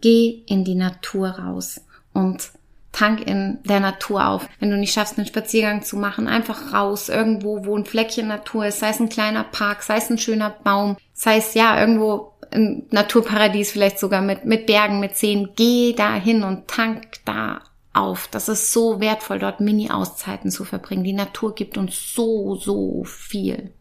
Geh 0.00 0.42
in 0.46 0.64
die 0.64 0.74
Natur 0.74 1.28
raus 1.28 1.82
und 2.14 2.50
tank 2.94 3.26
in 3.26 3.58
der 3.64 3.80
Natur 3.80 4.26
auf. 4.26 4.48
Wenn 4.60 4.70
du 4.70 4.76
nicht 4.76 4.94
schaffst, 4.94 5.18
einen 5.18 5.26
Spaziergang 5.26 5.82
zu 5.82 5.96
machen, 5.96 6.28
einfach 6.28 6.72
raus, 6.72 7.08
irgendwo, 7.08 7.66
wo 7.66 7.76
ein 7.76 7.84
Fleckchen 7.84 8.28
Natur 8.28 8.66
ist, 8.66 8.80
sei 8.80 8.90
es 8.90 9.00
ein 9.00 9.08
kleiner 9.08 9.44
Park, 9.44 9.82
sei 9.82 9.96
es 9.96 10.08
ein 10.08 10.18
schöner 10.18 10.50
Baum, 10.50 10.96
sei 11.12 11.36
es 11.36 11.54
ja 11.54 11.78
irgendwo 11.78 12.33
ein 12.54 12.86
Naturparadies, 12.90 13.72
vielleicht 13.72 13.98
sogar 13.98 14.22
mit, 14.22 14.44
mit 14.44 14.66
Bergen, 14.66 15.00
mit 15.00 15.16
Seen. 15.16 15.50
Geh 15.56 15.94
da 15.94 16.14
hin 16.14 16.42
und 16.42 16.68
tank 16.68 17.18
da 17.24 17.62
auf. 17.92 18.28
Das 18.30 18.48
ist 18.48 18.72
so 18.72 19.00
wertvoll, 19.00 19.38
dort 19.38 19.60
Mini-Auszeiten 19.60 20.50
zu 20.50 20.64
verbringen. 20.64 21.04
Die 21.04 21.12
Natur 21.12 21.54
gibt 21.54 21.78
uns 21.78 22.14
so, 22.14 22.56
so 22.56 23.04
viel. 23.04 23.72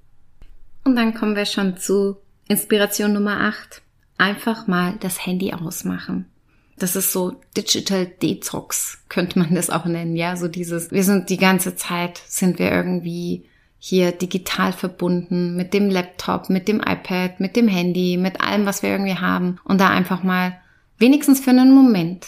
Und 0.83 0.95
dann 0.95 1.13
kommen 1.13 1.35
wir 1.35 1.45
schon 1.45 1.77
zu 1.77 2.17
Inspiration 2.47 3.13
Nummer 3.13 3.41
8. 3.41 3.81
Einfach 4.17 4.67
mal 4.67 4.95
das 4.99 5.25
Handy 5.25 5.53
ausmachen. 5.53 6.29
Das 6.77 6.95
ist 6.95 7.11
so 7.11 7.39
Digital 7.55 8.07
Detox, 8.07 8.99
könnte 9.07 9.39
man 9.39 9.53
das 9.55 9.69
auch 9.69 9.85
nennen, 9.85 10.15
ja, 10.15 10.35
so 10.35 10.47
dieses, 10.47 10.91
wir 10.91 11.03
sind 11.03 11.29
die 11.29 11.37
ganze 11.37 11.75
Zeit, 11.75 12.21
sind 12.27 12.57
wir 12.57 12.71
irgendwie 12.71 13.45
hier 13.85 14.13
digital 14.13 14.71
verbunden 14.71 15.57
mit 15.57 15.73
dem 15.73 15.89
Laptop, 15.89 16.49
mit 16.49 16.69
dem 16.69 16.79
iPad, 16.79 17.41
mit 17.41 17.57
dem 17.57 17.67
Handy, 17.67 18.15
mit 18.15 18.39
allem, 18.39 18.65
was 18.65 18.81
wir 18.81 18.89
irgendwie 18.89 19.17
haben 19.17 19.57
und 19.65 19.81
da 19.81 19.89
einfach 19.89 20.23
mal 20.23 20.57
wenigstens 20.97 21.41
für 21.41 21.49
einen 21.49 21.75
Moment 21.75 22.27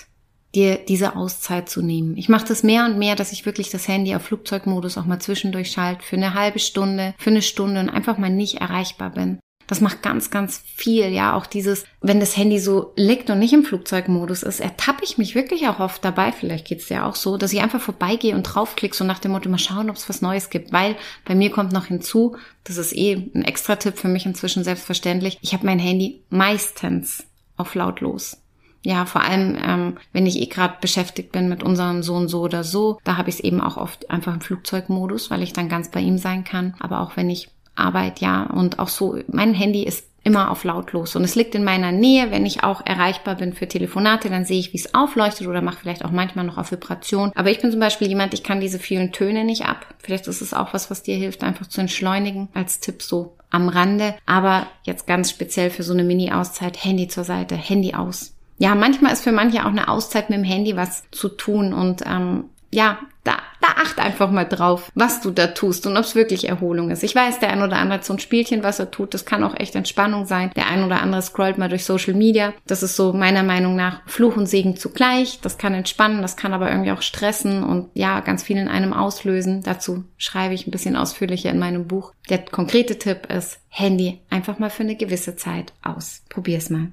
dir 0.53 0.75
diese 0.75 1.15
Auszeit 1.15 1.69
zu 1.69 1.81
nehmen. 1.81 2.17
Ich 2.17 2.27
mache 2.27 2.45
das 2.45 2.63
mehr 2.63 2.83
und 2.83 2.97
mehr, 2.97 3.15
dass 3.15 3.31
ich 3.31 3.45
wirklich 3.45 3.69
das 3.69 3.87
Handy 3.87 4.13
auf 4.15 4.23
Flugzeugmodus 4.23 4.97
auch 4.97 5.05
mal 5.05 5.21
zwischendurch 5.21 5.71
schalte 5.71 6.03
für 6.03 6.17
eine 6.17 6.33
halbe 6.33 6.59
Stunde, 6.59 7.13
für 7.17 7.29
eine 7.29 7.41
Stunde 7.41 7.79
und 7.79 7.89
einfach 7.89 8.17
mal 8.17 8.29
nicht 8.29 8.55
erreichbar 8.55 9.11
bin. 9.11 9.39
Das 9.67 9.81
macht 9.81 10.01
ganz, 10.01 10.29
ganz 10.29 10.63
viel, 10.75 11.09
ja. 11.09 11.35
Auch 11.35 11.45
dieses, 11.45 11.85
wenn 12.01 12.19
das 12.19 12.37
Handy 12.37 12.59
so 12.59 12.93
liegt 12.95 13.29
und 13.29 13.39
nicht 13.39 13.53
im 13.53 13.63
Flugzeugmodus 13.63 14.43
ist, 14.43 14.59
ertappe 14.59 15.03
ich 15.03 15.17
mich 15.17 15.35
wirklich 15.35 15.67
auch 15.67 15.79
oft 15.79 16.03
dabei. 16.05 16.31
Vielleicht 16.31 16.67
geht's 16.67 16.87
dir 16.87 17.05
auch 17.05 17.15
so, 17.15 17.37
dass 17.37 17.53
ich 17.53 17.61
einfach 17.61 17.81
vorbeigehe 17.81 18.35
und 18.35 18.43
draufklicke, 18.43 18.95
so 18.95 19.03
nach 19.03 19.19
dem 19.19 19.31
Motto, 19.31 19.49
mal 19.49 19.57
schauen, 19.57 19.89
ob 19.89 19.95
es 19.95 20.07
was 20.09 20.21
Neues 20.21 20.49
gibt. 20.49 20.71
Weil 20.71 20.95
bei 21.25 21.35
mir 21.35 21.51
kommt 21.51 21.71
noch 21.71 21.85
hinzu, 21.85 22.35
das 22.63 22.77
ist 22.77 22.95
eh 22.95 23.13
ein 23.33 23.43
extra 23.43 23.75
Tipp 23.75 23.97
für 23.97 24.07
mich 24.07 24.25
inzwischen 24.25 24.63
selbstverständlich, 24.63 25.37
ich 25.41 25.53
habe 25.53 25.65
mein 25.65 25.79
Handy 25.79 26.21
meistens 26.29 27.25
auf 27.57 27.75
lautlos. 27.75 28.37
Ja, 28.85 29.07
vor 29.07 29.21
allem, 29.21 29.57
ähm, 29.65 29.97
wenn 30.13 30.27
ich 30.27 30.39
eh 30.39 30.45
gerade 30.45 30.75
beschäftigt 30.79 31.31
bin 31.31 31.49
mit 31.49 31.63
unserem 31.63 32.03
Sohn 32.03 32.27
so 32.27 32.41
oder 32.41 32.63
so, 32.63 32.99
da 33.03 33.17
habe 33.17 33.29
ich 33.29 33.37
es 33.37 33.43
eben 33.43 33.59
auch 33.59 33.77
oft 33.77 34.11
einfach 34.11 34.35
im 34.35 34.41
Flugzeugmodus, 34.41 35.31
weil 35.31 35.41
ich 35.41 35.53
dann 35.53 35.69
ganz 35.69 35.89
bei 35.89 36.01
ihm 36.01 36.19
sein 36.19 36.43
kann. 36.43 36.75
Aber 36.79 36.99
auch 37.01 37.17
wenn 37.17 37.31
ich 37.31 37.49
Arbeit, 37.75 38.19
ja, 38.19 38.43
und 38.43 38.79
auch 38.79 38.87
so, 38.87 39.17
mein 39.27 39.53
Handy 39.53 39.83
ist 39.83 40.05
immer 40.23 40.49
auf 40.49 40.63
lautlos 40.63 41.15
und 41.15 41.23
es 41.23 41.35
liegt 41.35 41.53
in 41.53 41.63
meiner 41.63 41.91
Nähe, 41.91 42.31
wenn 42.31 42.47
ich 42.47 42.63
auch 42.63 42.83
erreichbar 42.83 43.35
bin 43.35 43.53
für 43.53 43.67
Telefonate, 43.67 44.29
dann 44.29 44.43
sehe 44.43 44.59
ich, 44.59 44.73
wie 44.73 44.77
es 44.77 44.95
aufleuchtet 44.95 45.47
oder 45.47 45.61
mache 45.61 45.77
vielleicht 45.81 46.03
auch 46.03 46.09
manchmal 46.09 46.45
noch 46.45 46.57
auf 46.57 46.71
Vibration. 46.71 47.31
Aber 47.35 47.51
ich 47.51 47.61
bin 47.61 47.69
zum 47.69 47.79
Beispiel 47.79 48.07
jemand, 48.07 48.33
ich 48.33 48.41
kann 48.41 48.59
diese 48.59 48.79
vielen 48.79 49.11
Töne 49.11 49.43
nicht 49.43 49.65
ab. 49.65 49.85
Vielleicht 49.99 50.27
ist 50.27 50.41
es 50.41 50.55
auch 50.55 50.73
was, 50.73 50.89
was 50.89 51.03
dir 51.03 51.15
hilft, 51.15 51.43
einfach 51.43 51.67
zu 51.67 51.79
entschleunigen 51.79 52.49
als 52.55 52.79
Tipp 52.79 53.03
so 53.03 53.37
am 53.51 53.69
Rande. 53.69 54.15
Aber 54.25 54.65
jetzt 54.81 55.05
ganz 55.05 55.29
speziell 55.29 55.69
für 55.69 55.83
so 55.83 55.93
eine 55.93 56.03
Mini-Auszeit, 56.03 56.83
Handy 56.83 57.07
zur 57.07 57.23
Seite, 57.23 57.55
Handy 57.55 57.93
aus 57.93 58.35
ja, 58.57 58.73
manchmal 58.73 59.11
ist 59.11 59.23
für 59.23 59.31
manche 59.31 59.65
auch 59.65 59.69
eine 59.69 59.89
Auszeit 59.89 60.29
mit 60.29 60.39
dem 60.39 60.45
Handy 60.45 60.77
was 60.77 61.03
zu 61.11 61.27
tun 61.29 61.73
und 61.73 62.03
ähm, 62.05 62.45
ja, 62.75 62.99
da, 63.23 63.37
da 63.61 63.67
acht 63.81 63.99
einfach 63.99 64.29
mal 64.29 64.43
drauf, 64.43 64.91
was 64.93 65.21
du 65.21 65.31
da 65.31 65.47
tust 65.47 65.87
und 65.87 65.95
ob 65.95 66.03
es 66.03 66.13
wirklich 66.13 66.47
Erholung 66.47 66.91
ist. 66.91 67.03
Ich 67.03 67.15
weiß, 67.15 67.39
der 67.39 67.49
ein 67.49 67.63
oder 67.63 67.77
andere 67.77 67.99
hat 67.99 68.05
so 68.05 68.13
ein 68.13 68.19
Spielchen, 68.19 68.63
was 68.63 68.79
er 68.79 68.91
tut. 68.91 69.13
Das 69.13 69.25
kann 69.25 69.43
auch 69.43 69.55
echt 69.57 69.75
Entspannung 69.75 70.25
sein. 70.25 70.51
Der 70.55 70.67
ein 70.67 70.83
oder 70.83 71.01
andere 71.01 71.21
scrollt 71.21 71.57
mal 71.57 71.69
durch 71.69 71.85
Social 71.85 72.13
Media. 72.13 72.53
Das 72.67 72.83
ist 72.83 72.97
so 72.97 73.13
meiner 73.13 73.43
Meinung 73.43 73.77
nach 73.77 74.01
Fluch 74.05 74.35
und 74.35 74.47
Segen 74.47 74.75
zugleich. 74.75 75.39
Das 75.41 75.57
kann 75.57 75.73
entspannen, 75.73 76.21
das 76.21 76.35
kann 76.35 76.53
aber 76.53 76.69
irgendwie 76.69 76.91
auch 76.91 77.01
stressen 77.01 77.63
und 77.63 77.89
ja, 77.93 78.19
ganz 78.19 78.43
viel 78.43 78.57
in 78.57 78.67
einem 78.67 78.93
auslösen. 78.93 79.63
Dazu 79.63 80.03
schreibe 80.17 80.53
ich 80.53 80.67
ein 80.67 80.71
bisschen 80.71 80.97
ausführlicher 80.97 81.49
in 81.49 81.59
meinem 81.59 81.87
Buch. 81.87 82.13
Der 82.29 82.39
konkrete 82.39 82.99
Tipp 82.99 83.31
ist, 83.31 83.59
Handy 83.69 84.19
einfach 84.29 84.59
mal 84.59 84.69
für 84.69 84.83
eine 84.83 84.97
gewisse 84.97 85.37
Zeit 85.37 85.71
aus. 85.81 86.21
Probier's 86.29 86.69
mal. 86.69 86.89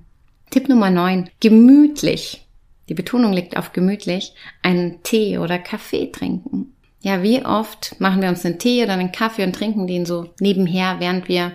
Tipp 0.51 0.69
Nummer 0.69 0.91
9. 0.91 1.29
Gemütlich. 1.41 2.47
Die 2.89 2.95
Betonung 2.95 3.33
liegt 3.33 3.57
auf 3.57 3.73
gemütlich. 3.73 4.35
Einen 4.63 5.03
Tee 5.03 5.39
oder 5.39 5.59
Kaffee 5.59 6.11
trinken. 6.11 6.75
Ja, 7.01 7.23
wie 7.23 7.45
oft 7.45 8.01
machen 8.01 8.23
wir 8.23 8.29
uns 8.29 8.45
einen 8.45 8.59
Tee 8.59 8.83
oder 8.83 8.93
einen 8.93 9.13
Kaffee 9.13 9.45
und 9.45 9.55
trinken 9.55 9.87
den 9.87 10.07
so 10.07 10.31
nebenher, 10.41 11.01
während 11.01 11.29
wir 11.29 11.53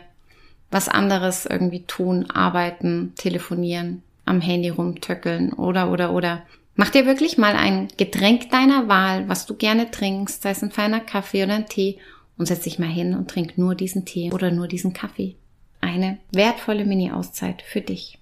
was 0.69 0.89
anderes 0.89 1.45
irgendwie 1.45 1.83
tun, 1.83 2.29
arbeiten, 2.29 3.13
telefonieren, 3.15 4.03
am 4.25 4.41
Handy 4.41 4.69
rumtöckeln 4.69 5.53
oder, 5.53 5.89
oder, 5.91 6.13
oder. 6.13 6.43
Mach 6.75 6.89
dir 6.89 7.05
wirklich 7.05 7.37
mal 7.37 7.55
ein 7.55 7.87
Getränk 7.97 8.51
deiner 8.51 8.89
Wahl, 8.89 9.27
was 9.29 9.45
du 9.45 9.55
gerne 9.55 9.89
trinkst, 9.89 10.43
sei 10.43 10.51
es 10.51 10.61
ein 10.61 10.71
feiner 10.71 10.99
Kaffee 10.99 11.43
oder 11.43 11.55
ein 11.55 11.67
Tee 11.67 11.97
und 12.37 12.45
setz 12.45 12.61
dich 12.61 12.77
mal 12.77 12.89
hin 12.89 13.15
und 13.15 13.29
trink 13.29 13.57
nur 13.57 13.73
diesen 13.73 14.05
Tee 14.05 14.31
oder 14.31 14.51
nur 14.51 14.67
diesen 14.67 14.93
Kaffee. 14.93 15.35
Eine 15.79 16.17
wertvolle 16.31 16.85
Mini-Auszeit 16.85 17.61
für 17.61 17.81
dich. 17.81 18.19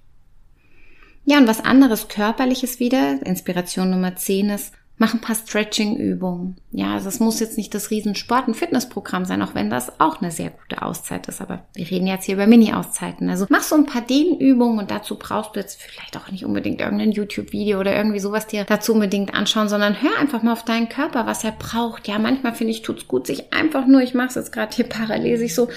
Ja, 1.26 1.40
und 1.40 1.48
was 1.48 1.66
anderes 1.66 2.08
Körperliches 2.08 2.80
wieder, 2.80 3.26
Inspiration 3.26 3.90
Nummer 3.90 4.16
10 4.16 4.52
ist, 4.52 4.74
mach 4.98 5.14
ein 5.14 5.22
paar 5.22 5.36
Stretching-Übungen. 5.36 6.58
Ja, 6.72 6.94
also 6.94 7.10
es 7.10 7.20
muss 7.20 7.40
jetzt 7.40 7.58
nicht 7.58 7.74
das 7.74 7.90
Riesensport- 7.90 8.48
und 8.48 8.56
Fitnessprogramm 8.56 9.26
sein, 9.26 9.42
auch 9.42 9.56
wenn 9.56 9.70
das 9.70 10.00
auch 10.00 10.22
eine 10.22 10.32
sehr 10.32 10.52
gute 10.52 10.82
Auszeit 10.84 11.28
ist. 11.28 11.42
Aber 11.42 11.66
wir 11.74 11.90
reden 11.90 12.08
jetzt 12.08 12.26
hier 12.26 12.36
über 12.36 12.48
Mini-Auszeiten. 12.48 13.30
Also 13.30 13.48
mach 13.50 13.64
so 13.64 13.76
ein 13.76 13.86
paar 13.86 14.04
Dehnübungen 14.04 14.80
und 14.80 14.92
dazu 14.92 15.18
brauchst 15.18 15.56
du 15.56 15.60
jetzt 15.60 15.82
vielleicht 15.82 16.16
auch 16.16 16.32
nicht 16.32 16.46
unbedingt 16.46 16.80
irgendein 16.80 17.12
YouTube-Video 17.12 17.80
oder 17.80 17.96
irgendwie 17.96 18.20
sowas 18.20 18.48
dir 18.48 18.64
dazu 18.64 18.94
unbedingt 18.94 19.34
anschauen, 19.34 19.68
sondern 19.68 20.02
hör 20.02 20.18
einfach 20.18 20.44
mal 20.44 20.54
auf 20.54 20.64
deinen 20.64 20.90
Körper, 20.90 21.26
was 21.26 21.44
er 21.44 21.52
braucht. 21.52 22.08
Ja, 22.08 22.20
manchmal 22.20 22.54
finde 22.54 22.72
ich, 22.72 22.82
tut's 22.82 23.08
gut, 23.08 23.28
sich 23.28 23.52
einfach 23.52 23.88
nur, 23.88 24.02
ich 24.02 24.14
mache 24.14 24.30
es 24.30 24.36
jetzt 24.36 24.52
gerade 24.52 24.74
hier 24.76 24.88
parallel, 24.88 25.38
sich 25.38 25.56
so 25.56 25.70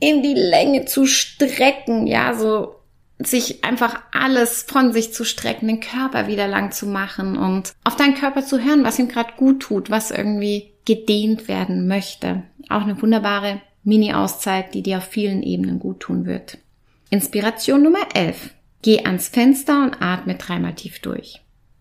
in 0.00 0.22
die 0.22 0.34
Länge 0.34 0.84
zu 0.84 1.06
strecken. 1.06 2.06
Ja, 2.06 2.34
so 2.34 2.74
sich 3.26 3.64
einfach 3.64 4.00
alles 4.12 4.64
von 4.66 4.92
sich 4.92 5.12
zu 5.12 5.24
strecken, 5.24 5.68
den 5.68 5.80
Körper 5.80 6.26
wieder 6.26 6.48
lang 6.48 6.72
zu 6.72 6.86
machen 6.86 7.36
und 7.36 7.72
auf 7.84 7.96
deinen 7.96 8.14
Körper 8.14 8.44
zu 8.44 8.62
hören, 8.62 8.84
was 8.84 8.98
ihm 8.98 9.08
gerade 9.08 9.34
gut 9.36 9.60
tut, 9.60 9.90
was 9.90 10.10
irgendwie 10.10 10.72
gedehnt 10.84 11.48
werden 11.48 11.86
möchte. 11.86 12.42
Auch 12.68 12.82
eine 12.82 13.00
wunderbare 13.00 13.60
Mini-Auszeit, 13.84 14.74
die 14.74 14.82
dir 14.82 14.98
auf 14.98 15.04
vielen 15.04 15.42
Ebenen 15.42 15.78
gut 15.78 16.00
tun 16.00 16.26
wird. 16.26 16.58
Inspiration 17.10 17.82
Nummer 17.82 18.06
11. 18.14 18.50
Geh 18.82 19.04
ans 19.04 19.28
Fenster 19.28 19.82
und 19.82 20.02
atme 20.02 20.34
dreimal 20.34 20.74
tief 20.74 20.98
durch. 21.00 21.40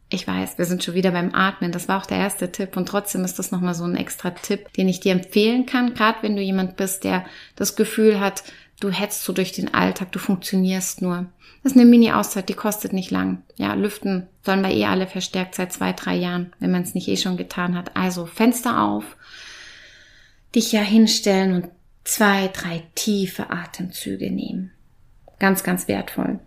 Ich 0.10 0.28
weiß, 0.28 0.60
wir 0.60 0.66
sind 0.66 0.84
schon 0.84 0.94
wieder 0.94 1.10
beim 1.10 1.34
Atmen. 1.34 1.72
Das 1.72 1.88
war 1.88 2.00
auch 2.00 2.06
der 2.06 2.20
erste 2.20 2.52
Tipp 2.52 2.78
und 2.78 2.88
trotzdem 2.88 3.26
ist 3.26 3.40
das 3.40 3.52
nochmal 3.52 3.74
so 3.74 3.84
ein 3.84 3.98
extra 3.98 4.30
Tipp, 4.30 4.72
den 4.74 4.88
ich 4.88 5.00
dir 5.00 5.12
empfehlen 5.12 5.66
kann, 5.66 5.96
gerade 5.96 6.20
wenn 6.22 6.36
du 6.36 6.42
jemand 6.42 6.76
bist, 6.76 7.04
der 7.04 7.26
das 7.56 7.76
Gefühl 7.76 8.20
hat, 8.20 8.44
du 8.80 8.90
hetzt 8.90 9.24
so 9.24 9.34
durch 9.34 9.52
den 9.52 9.74
Alltag, 9.74 10.12
du 10.12 10.20
funktionierst 10.20 11.02
nur. 11.02 11.28
Das 11.62 11.72
ist 11.72 11.78
eine 11.78 11.90
Mini-Auszeit, 11.90 12.50
die 12.50 12.54
kostet 12.54 12.92
nicht 12.92 13.12
lang. 13.12 13.42
Ja, 13.56 13.74
lüften 13.74 14.28
sollen 14.42 14.62
wir 14.62 14.72
eh 14.72 14.86
alle 14.86 15.08
verstärkt 15.08 15.56
seit 15.56 15.72
zwei, 15.72 15.94
drei 15.94 16.16
Jahren, 16.16 16.52
wenn 16.60 16.72
man 16.72 16.82
es 16.82 16.94
nicht 16.94 17.08
eh 17.08 17.18
schon 17.18 17.38
getan 17.38 17.76
hat. 17.78 17.96
Also 17.96 18.26
Fenster 18.26 18.82
auf, 18.82 19.16
dich 20.54 20.72
ja 20.72 20.82
hinstellen 20.82 21.54
und 21.56 21.70
zwei, 22.04 22.50
drei 22.50 22.84
tiefe 22.96 23.50
Atemzüge 23.50 24.30
nehmen. 24.30 24.72
Ganz, 25.40 25.64
ganz 25.64 25.88
wertvoll. 25.88 26.40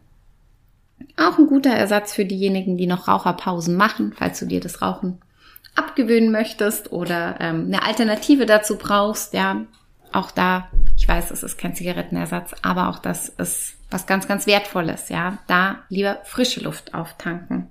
Auch 1.17 1.39
ein 1.39 1.47
guter 1.47 1.71
Ersatz 1.71 2.15
für 2.15 2.25
diejenigen, 2.25 2.77
die 2.77 2.87
noch 2.87 3.09
Raucherpausen 3.09 3.77
machen, 3.77 4.15
falls 4.17 4.39
du 4.39 4.47
dir 4.47 4.61
das 4.61 4.83
Rauchen 4.83 5.19
abgewöhnen 5.75 6.31
möchtest 6.31 6.93
oder 6.93 7.37
ähm, 7.41 7.67
eine 7.67 7.83
Alternative 7.83 8.47
dazu 8.47 8.77
brauchst. 8.77 9.35
Ja, 9.35 9.67
auch 10.13 10.31
da 10.31 10.71
ich 11.07 11.09
weiß, 11.09 11.31
es 11.31 11.45
ist 11.45 11.57
kein 11.57 11.77
Zigarettenersatz, 11.77 12.53
aber 12.63 12.89
auch 12.89 12.99
das 12.99 13.29
ist 13.29 13.77
was 13.93 14.07
ganz, 14.07 14.27
ganz 14.27 14.49
Wertvolles, 14.49 15.09
ja. 15.09 15.39
Da 15.47 15.85
lieber 15.89 16.19
frische 16.25 16.59
Luft 16.59 16.95
auftanken. 16.95 17.69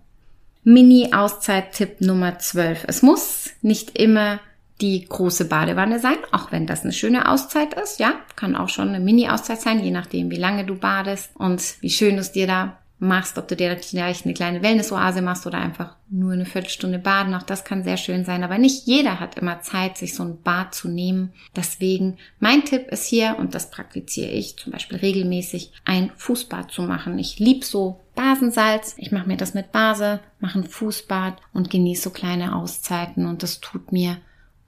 Mini-Auszeit-Tipp 0.63 1.99
Nummer 1.99 2.39
12. 2.39 2.85
Es 2.87 3.01
muss 3.01 3.49
nicht 3.61 3.97
immer 3.99 4.39
die 4.79 5.05
große 5.05 5.49
Badewanne 5.49 5.99
sein, 5.99 6.15
auch 6.31 6.53
wenn 6.53 6.65
das 6.65 6.83
eine 6.83 6.93
schöne 6.93 7.29
Auszeit 7.29 7.73
ist, 7.73 7.99
ja. 7.99 8.13
Kann 8.37 8.55
auch 8.55 8.69
schon 8.69 8.87
eine 8.87 9.01
Mini-Auszeit 9.01 9.59
sein, 9.59 9.83
je 9.83 9.91
nachdem, 9.91 10.31
wie 10.31 10.37
lange 10.37 10.63
du 10.63 10.75
badest 10.75 11.35
und 11.35 11.61
wie 11.81 11.89
schön 11.89 12.17
es 12.17 12.31
dir 12.31 12.47
da 12.47 12.77
machst, 12.97 13.37
ob 13.37 13.47
du 13.47 13.55
dir 13.55 13.77
vielleicht 13.77 14.25
eine 14.25 14.33
kleine 14.33 14.61
Wellness-Oase 14.61 15.21
machst 15.21 15.45
oder 15.45 15.57
einfach 15.57 15.95
nur 16.09 16.33
eine 16.33 16.45
Viertelstunde 16.45 16.99
baden, 16.99 17.33
auch 17.33 17.43
das 17.43 17.65
kann 17.65 17.83
sehr 17.83 17.97
schön 17.97 18.25
sein. 18.25 18.43
Aber 18.43 18.57
nicht 18.57 18.87
jeder 18.87 19.19
hat 19.19 19.37
immer 19.37 19.61
Zeit, 19.61 19.97
sich 19.97 20.15
so 20.15 20.23
ein 20.23 20.41
Bad 20.41 20.73
zu 20.73 20.87
nehmen. 20.87 21.33
Deswegen 21.55 22.17
mein 22.39 22.63
Tipp 22.63 22.87
ist 22.87 23.05
hier, 23.05 23.35
und 23.37 23.53
das 23.53 23.69
praktiziere 23.69 24.31
ich 24.31 24.57
zum 24.57 24.71
Beispiel 24.71 24.97
regelmäßig, 24.97 25.71
ein 25.83 26.11
Fußbad 26.15 26.71
zu 26.71 26.83
machen. 26.83 27.19
Ich 27.19 27.39
lieb 27.39 27.65
so 27.65 28.01
Basensalz. 28.15 28.95
Ich 28.97 29.11
mache 29.11 29.27
mir 29.27 29.37
das 29.37 29.53
mit 29.53 29.71
Base, 29.71 30.21
mache 30.39 30.59
ein 30.59 30.63
Fußbad 30.63 31.41
und 31.53 31.69
genieße 31.69 32.03
so 32.03 32.09
kleine 32.11 32.55
Auszeiten 32.55 33.25
und 33.25 33.43
das 33.43 33.59
tut 33.59 33.91
mir 33.91 34.17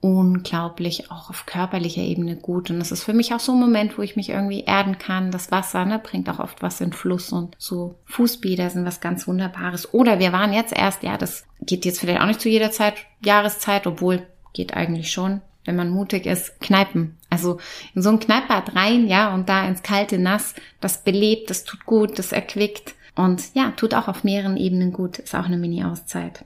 unglaublich 0.00 1.10
auch 1.10 1.28
auf 1.28 1.46
körperlicher 1.46 2.02
Ebene 2.02 2.36
gut. 2.36 2.70
Und 2.70 2.78
das 2.78 2.92
ist 2.92 3.02
für 3.02 3.12
mich 3.12 3.34
auch 3.34 3.40
so 3.40 3.52
ein 3.52 3.60
Moment, 3.60 3.98
wo 3.98 4.02
ich 4.02 4.16
mich 4.16 4.30
irgendwie 4.30 4.62
erden 4.62 4.98
kann. 4.98 5.30
Das 5.30 5.50
Wasser 5.50 5.84
ne, 5.84 5.98
bringt 5.98 6.28
auch 6.28 6.38
oft 6.38 6.62
was 6.62 6.80
in 6.80 6.92
Fluss 6.92 7.32
und 7.32 7.56
so 7.58 7.96
Fußbäder 8.06 8.70
sind 8.70 8.84
was 8.84 9.00
ganz 9.00 9.26
Wunderbares. 9.26 9.92
Oder 9.92 10.20
wir 10.20 10.32
waren 10.32 10.52
jetzt 10.52 10.72
erst, 10.72 11.02
ja, 11.02 11.16
das 11.16 11.44
geht 11.60 11.84
jetzt 11.84 11.98
vielleicht 12.00 12.20
auch 12.20 12.26
nicht 12.26 12.40
zu 12.40 12.48
jeder 12.48 12.70
Zeit, 12.70 12.94
Jahreszeit, 13.24 13.86
obwohl 13.86 14.22
geht 14.52 14.74
eigentlich 14.74 15.10
schon, 15.10 15.40
wenn 15.64 15.76
man 15.76 15.90
mutig 15.90 16.26
ist, 16.26 16.60
Kneipen. 16.60 17.16
Also 17.28 17.58
in 17.94 18.02
so 18.02 18.10
ein 18.10 18.20
Kneippbad 18.20 18.76
rein, 18.76 19.08
ja, 19.08 19.34
und 19.34 19.48
da 19.48 19.66
ins 19.66 19.82
kalte 19.82 20.18
Nass, 20.18 20.54
das 20.80 21.02
belebt, 21.02 21.50
das 21.50 21.64
tut 21.64 21.84
gut, 21.86 22.18
das 22.18 22.32
erquickt. 22.32 22.94
Und 23.16 23.54
ja, 23.54 23.72
tut 23.72 23.94
auch 23.94 24.06
auf 24.06 24.22
mehreren 24.22 24.56
Ebenen 24.56 24.92
gut, 24.92 25.18
ist 25.18 25.34
auch 25.34 25.46
eine 25.46 25.56
Mini-Auszeit. 25.56 26.44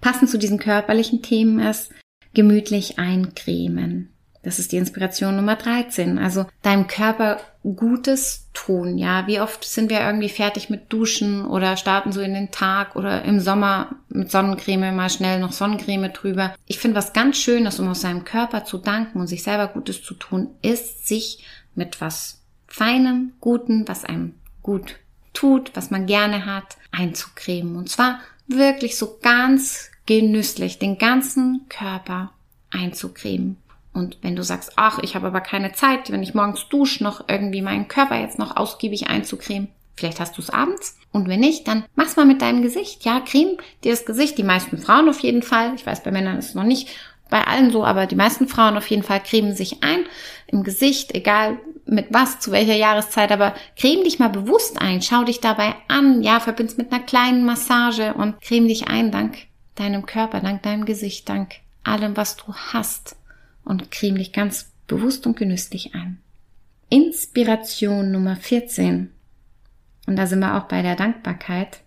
Passend 0.00 0.30
zu 0.30 0.38
diesen 0.38 0.58
körperlichen 0.58 1.20
Themen 1.20 1.58
ist, 1.58 1.92
gemütlich 2.36 2.98
eincremen. 2.98 4.10
Das 4.42 4.58
ist 4.58 4.70
die 4.70 4.76
Inspiration 4.76 5.36
Nummer 5.36 5.56
13. 5.56 6.18
Also 6.18 6.44
deinem 6.60 6.86
Körper 6.86 7.40
Gutes 7.62 8.48
tun. 8.52 8.98
Ja, 8.98 9.26
wie 9.26 9.40
oft 9.40 9.64
sind 9.64 9.88
wir 9.88 10.00
irgendwie 10.00 10.28
fertig 10.28 10.68
mit 10.68 10.92
Duschen 10.92 11.46
oder 11.46 11.78
starten 11.78 12.12
so 12.12 12.20
in 12.20 12.34
den 12.34 12.50
Tag 12.50 12.94
oder 12.94 13.22
im 13.24 13.40
Sommer 13.40 13.96
mit 14.10 14.30
Sonnencreme 14.30 14.94
mal 14.94 15.08
schnell 15.08 15.40
noch 15.40 15.52
Sonnencreme 15.52 16.12
drüber. 16.12 16.54
Ich 16.66 16.78
finde, 16.78 16.98
was 16.98 17.14
ganz 17.14 17.38
Schönes, 17.38 17.80
um 17.80 17.88
aus 17.88 18.02
seinem 18.02 18.24
Körper 18.24 18.64
zu 18.64 18.76
danken 18.76 19.18
und 19.18 19.28
sich 19.28 19.42
selber 19.42 19.68
Gutes 19.68 20.02
zu 20.02 20.12
tun, 20.12 20.50
ist, 20.60 21.08
sich 21.08 21.42
mit 21.74 22.02
was 22.02 22.42
Feinem, 22.68 23.32
Guten, 23.40 23.88
was 23.88 24.04
einem 24.04 24.34
gut 24.62 24.96
tut, 25.32 25.70
was 25.74 25.90
man 25.90 26.04
gerne 26.04 26.44
hat, 26.44 26.76
einzucremen. 26.92 27.76
Und 27.76 27.88
zwar 27.88 28.20
wirklich 28.46 28.98
so 28.98 29.18
ganz 29.22 29.90
genüsslich 30.06 30.78
den 30.78 30.98
ganzen 30.98 31.66
Körper 31.68 32.30
einzucremen. 32.70 33.56
Und 33.92 34.18
wenn 34.22 34.36
du 34.36 34.42
sagst, 34.42 34.72
ach, 34.76 34.98
ich 35.02 35.14
habe 35.14 35.28
aber 35.28 35.40
keine 35.40 35.72
Zeit, 35.72 36.10
wenn 36.10 36.22
ich 36.22 36.34
morgens 36.34 36.68
dusche, 36.68 37.02
noch 37.02 37.28
irgendwie 37.28 37.62
meinen 37.62 37.88
Körper 37.88 38.20
jetzt 38.20 38.38
noch 38.38 38.56
ausgiebig 38.56 39.08
einzucremen, 39.08 39.68
vielleicht 39.96 40.20
hast 40.20 40.36
du 40.36 40.42
es 40.42 40.50
abends. 40.50 40.98
Und 41.12 41.28
wenn 41.28 41.40
nicht, 41.40 41.66
dann 41.66 41.84
mach's 41.94 42.16
mal 42.16 42.26
mit 42.26 42.42
deinem 42.42 42.62
Gesicht. 42.62 43.04
Ja, 43.04 43.20
creme 43.20 43.56
dir 43.82 43.92
das 43.92 44.04
Gesicht. 44.04 44.36
Die 44.36 44.42
meisten 44.42 44.76
Frauen 44.76 45.08
auf 45.08 45.20
jeden 45.20 45.42
Fall. 45.42 45.74
Ich 45.74 45.86
weiß, 45.86 46.02
bei 46.02 46.10
Männern 46.10 46.38
ist 46.38 46.50
es 46.50 46.54
noch 46.54 46.64
nicht 46.64 46.88
bei 47.30 47.44
allen 47.44 47.70
so, 47.70 47.84
aber 47.84 48.06
die 48.06 48.16
meisten 48.16 48.48
Frauen 48.48 48.76
auf 48.76 48.86
jeden 48.88 49.02
Fall 49.02 49.20
cremen 49.22 49.54
sich 49.54 49.82
ein 49.82 50.04
im 50.46 50.62
Gesicht, 50.62 51.14
egal 51.14 51.58
mit 51.84 52.08
was, 52.10 52.38
zu 52.38 52.52
welcher 52.52 52.76
Jahreszeit, 52.76 53.32
aber 53.32 53.54
creme 53.76 54.04
dich 54.04 54.18
mal 54.18 54.28
bewusst 54.28 54.80
ein, 54.80 55.02
schau 55.02 55.24
dich 55.24 55.40
dabei 55.40 55.74
an, 55.88 56.22
ja, 56.22 56.38
verbind's 56.38 56.76
mit 56.76 56.92
einer 56.92 57.02
kleinen 57.02 57.44
Massage 57.44 58.14
und 58.14 58.40
creme 58.42 58.68
dich 58.68 58.88
ein, 58.88 59.10
dank 59.10 59.38
deinem 59.76 60.06
Körper, 60.06 60.40
dank 60.40 60.62
deinem 60.62 60.84
Gesicht, 60.84 61.28
dank 61.28 61.56
allem, 61.84 62.16
was 62.16 62.36
du 62.36 62.54
hast 62.54 63.16
und 63.64 63.90
creme 63.90 64.18
dich 64.18 64.32
ganz 64.32 64.72
bewusst 64.86 65.26
und 65.26 65.36
genüsslich 65.36 65.94
ein. 65.94 66.18
Inspiration 66.88 68.12
Nummer 68.12 68.36
14. 68.36 69.10
Und 70.06 70.16
da 70.16 70.26
sind 70.26 70.38
wir 70.40 70.56
auch 70.56 70.68
bei 70.68 70.82
der 70.82 70.96
Dankbarkeit. 70.96 71.80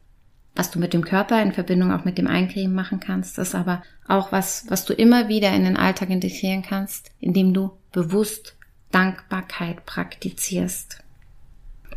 Was 0.56 0.72
du 0.72 0.80
mit 0.80 0.94
dem 0.94 1.06
Körper 1.06 1.42
in 1.42 1.54
Verbindung 1.54 1.94
auch 1.94 2.04
mit 2.04 2.18
dem 2.18 2.28
Eincremen 2.28 2.76
machen 2.76 3.00
kannst, 3.00 3.38
ist 3.38 3.56
aber 3.56 3.82
auch 4.08 4.32
was, 4.32 4.66
was 4.68 4.84
du 4.84 4.94
immer 4.94 5.30
wieder 5.30 5.54
in 5.54 5.64
den 5.64 5.78
Alltag 5.78 6.10
integrieren 6.10 6.64
kannst, 6.64 7.12
indem 7.22 7.54
du 7.54 7.72
bewusst 7.94 8.58
Dankbarkeit 8.92 9.86
praktizierst. 9.86 11.02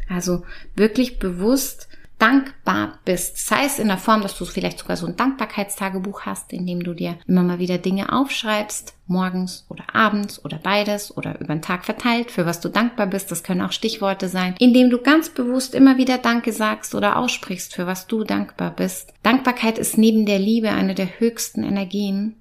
Also 0.08 0.44
wirklich 0.76 1.18
bewusst 1.18 1.88
dankbar 2.22 3.00
bist. 3.04 3.36
Sei 3.36 3.64
es 3.64 3.80
in 3.80 3.88
der 3.88 3.98
Form, 3.98 4.22
dass 4.22 4.38
du 4.38 4.44
vielleicht 4.44 4.78
sogar 4.78 4.96
so 4.96 5.06
ein 5.06 5.16
Dankbarkeitstagebuch 5.16 6.20
hast, 6.20 6.52
in 6.52 6.64
dem 6.68 6.84
du 6.84 6.94
dir 6.94 7.18
immer 7.26 7.42
mal 7.42 7.58
wieder 7.58 7.78
Dinge 7.78 8.12
aufschreibst, 8.12 8.94
morgens 9.08 9.66
oder 9.68 9.92
abends 9.92 10.42
oder 10.44 10.58
beides 10.58 11.16
oder 11.16 11.40
über 11.40 11.52
den 11.52 11.62
Tag 11.62 11.84
verteilt, 11.84 12.30
für 12.30 12.46
was 12.46 12.60
du 12.60 12.68
dankbar 12.68 13.08
bist. 13.08 13.32
Das 13.32 13.42
können 13.42 13.60
auch 13.60 13.72
Stichworte 13.72 14.28
sein, 14.28 14.54
indem 14.60 14.88
du 14.88 14.98
ganz 14.98 15.30
bewusst 15.30 15.74
immer 15.74 15.96
wieder 15.96 16.16
Danke 16.16 16.52
sagst 16.52 16.94
oder 16.94 17.16
aussprichst, 17.16 17.74
für 17.74 17.88
was 17.88 18.06
du 18.06 18.22
dankbar 18.22 18.70
bist. 18.70 19.12
Dankbarkeit 19.24 19.76
ist 19.76 19.98
neben 19.98 20.24
der 20.24 20.38
Liebe 20.38 20.70
eine 20.70 20.94
der 20.94 21.18
höchsten 21.18 21.64
Energien 21.64 22.36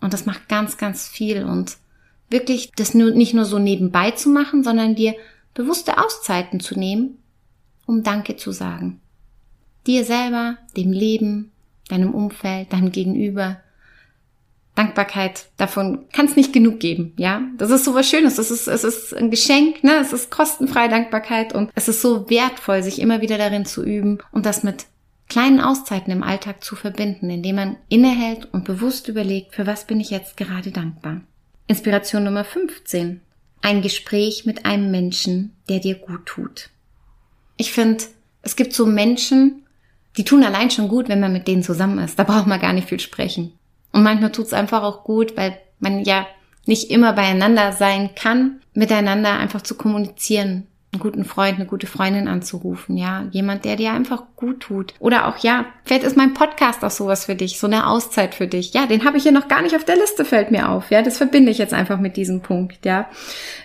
und 0.00 0.12
das 0.12 0.24
macht 0.24 0.48
ganz, 0.48 0.76
ganz 0.76 1.08
viel 1.08 1.42
und 1.42 1.78
wirklich 2.30 2.70
das 2.76 2.94
nicht 2.94 3.34
nur 3.34 3.44
so 3.44 3.58
nebenbei 3.58 4.12
zu 4.12 4.28
machen, 4.28 4.62
sondern 4.62 4.94
dir 4.94 5.16
bewusste 5.52 5.98
Auszeiten 5.98 6.60
zu 6.60 6.78
nehmen, 6.78 7.18
um 7.86 8.04
Danke 8.04 8.36
zu 8.36 8.52
sagen 8.52 9.00
dir 9.86 10.04
selber, 10.04 10.58
dem 10.76 10.92
Leben, 10.92 11.52
deinem 11.88 12.14
Umfeld, 12.14 12.72
deinem 12.72 12.92
Gegenüber. 12.92 13.58
Dankbarkeit, 14.74 15.46
davon 15.56 16.04
kann 16.12 16.26
es 16.26 16.36
nicht 16.36 16.52
genug 16.52 16.80
geben, 16.80 17.14
ja. 17.16 17.40
Das 17.56 17.70
ist 17.70 17.84
so 17.86 17.94
was 17.94 18.10
Schönes, 18.10 18.36
es 18.36 18.50
ist, 18.50 18.66
es 18.66 18.84
ist 18.84 19.14
ein 19.14 19.30
Geschenk, 19.30 19.82
ne? 19.82 19.96
Es 20.02 20.12
ist 20.12 20.30
kostenfreie 20.30 20.90
Dankbarkeit 20.90 21.54
und 21.54 21.70
es 21.74 21.88
ist 21.88 22.02
so 22.02 22.28
wertvoll, 22.28 22.82
sich 22.82 23.00
immer 23.00 23.22
wieder 23.22 23.38
darin 23.38 23.64
zu 23.64 23.82
üben 23.82 24.18
und 24.32 24.44
das 24.44 24.62
mit 24.62 24.84
kleinen 25.28 25.60
Auszeiten 25.60 26.12
im 26.12 26.22
Alltag 26.22 26.62
zu 26.62 26.76
verbinden, 26.76 27.30
indem 27.30 27.56
man 27.56 27.76
innehält 27.88 28.52
und 28.52 28.64
bewusst 28.64 29.08
überlegt, 29.08 29.54
für 29.54 29.66
was 29.66 29.86
bin 29.86 29.98
ich 29.98 30.10
jetzt 30.10 30.36
gerade 30.36 30.70
dankbar. 30.70 31.22
Inspiration 31.66 32.24
Nummer 32.24 32.44
15. 32.44 33.22
Ein 33.62 33.82
Gespräch 33.82 34.44
mit 34.44 34.66
einem 34.66 34.90
Menschen, 34.90 35.56
der 35.68 35.80
dir 35.80 35.96
gut 35.96 36.26
tut. 36.26 36.68
Ich 37.56 37.72
finde, 37.72 38.04
es 38.42 38.54
gibt 38.54 38.74
so 38.74 38.86
Menschen, 38.86 39.65
die 40.16 40.24
tun 40.24 40.44
allein 40.44 40.70
schon 40.70 40.88
gut, 40.88 41.08
wenn 41.08 41.20
man 41.20 41.32
mit 41.32 41.46
denen 41.48 41.62
zusammen 41.62 41.98
ist. 41.98 42.18
Da 42.18 42.24
braucht 42.24 42.46
man 42.46 42.60
gar 42.60 42.72
nicht 42.72 42.88
viel 42.88 43.00
sprechen. 43.00 43.52
Und 43.92 44.02
manchmal 44.02 44.32
tut's 44.32 44.52
einfach 44.52 44.82
auch 44.82 45.04
gut, 45.04 45.36
weil 45.36 45.58
man 45.78 46.04
ja 46.04 46.26
nicht 46.66 46.90
immer 46.90 47.12
beieinander 47.12 47.72
sein 47.72 48.10
kann, 48.14 48.60
miteinander 48.74 49.38
einfach 49.38 49.62
zu 49.62 49.76
kommunizieren, 49.76 50.66
einen 50.92 51.00
guten 51.00 51.24
Freund, 51.24 51.56
eine 51.56 51.66
gute 51.66 51.86
Freundin 51.86 52.28
anzurufen, 52.28 52.96
ja, 52.96 53.26
jemand, 53.30 53.64
der 53.64 53.76
dir 53.76 53.92
einfach 53.92 54.24
gut 54.34 54.60
tut. 54.60 54.94
Oder 54.98 55.28
auch, 55.28 55.38
ja, 55.38 55.66
vielleicht 55.84 56.04
ist 56.04 56.16
mein 56.16 56.34
Podcast 56.34 56.84
auch 56.84 56.90
sowas 56.90 57.26
für 57.26 57.34
dich, 57.34 57.58
so 57.58 57.66
eine 57.66 57.86
Auszeit 57.86 58.34
für 58.34 58.46
dich. 58.46 58.72
Ja, 58.72 58.86
den 58.86 59.04
habe 59.04 59.16
ich 59.16 59.22
hier 59.22 59.32
noch 59.32 59.48
gar 59.48 59.62
nicht 59.62 59.76
auf 59.76 59.84
der 59.84 59.96
Liste, 59.96 60.24
fällt 60.24 60.50
mir 60.50 60.70
auf. 60.70 60.90
Ja, 60.90 61.02
das 61.02 61.18
verbinde 61.18 61.50
ich 61.50 61.58
jetzt 61.58 61.74
einfach 61.74 61.98
mit 61.98 62.16
diesem 62.16 62.40
Punkt, 62.40 62.84
ja. 62.84 63.08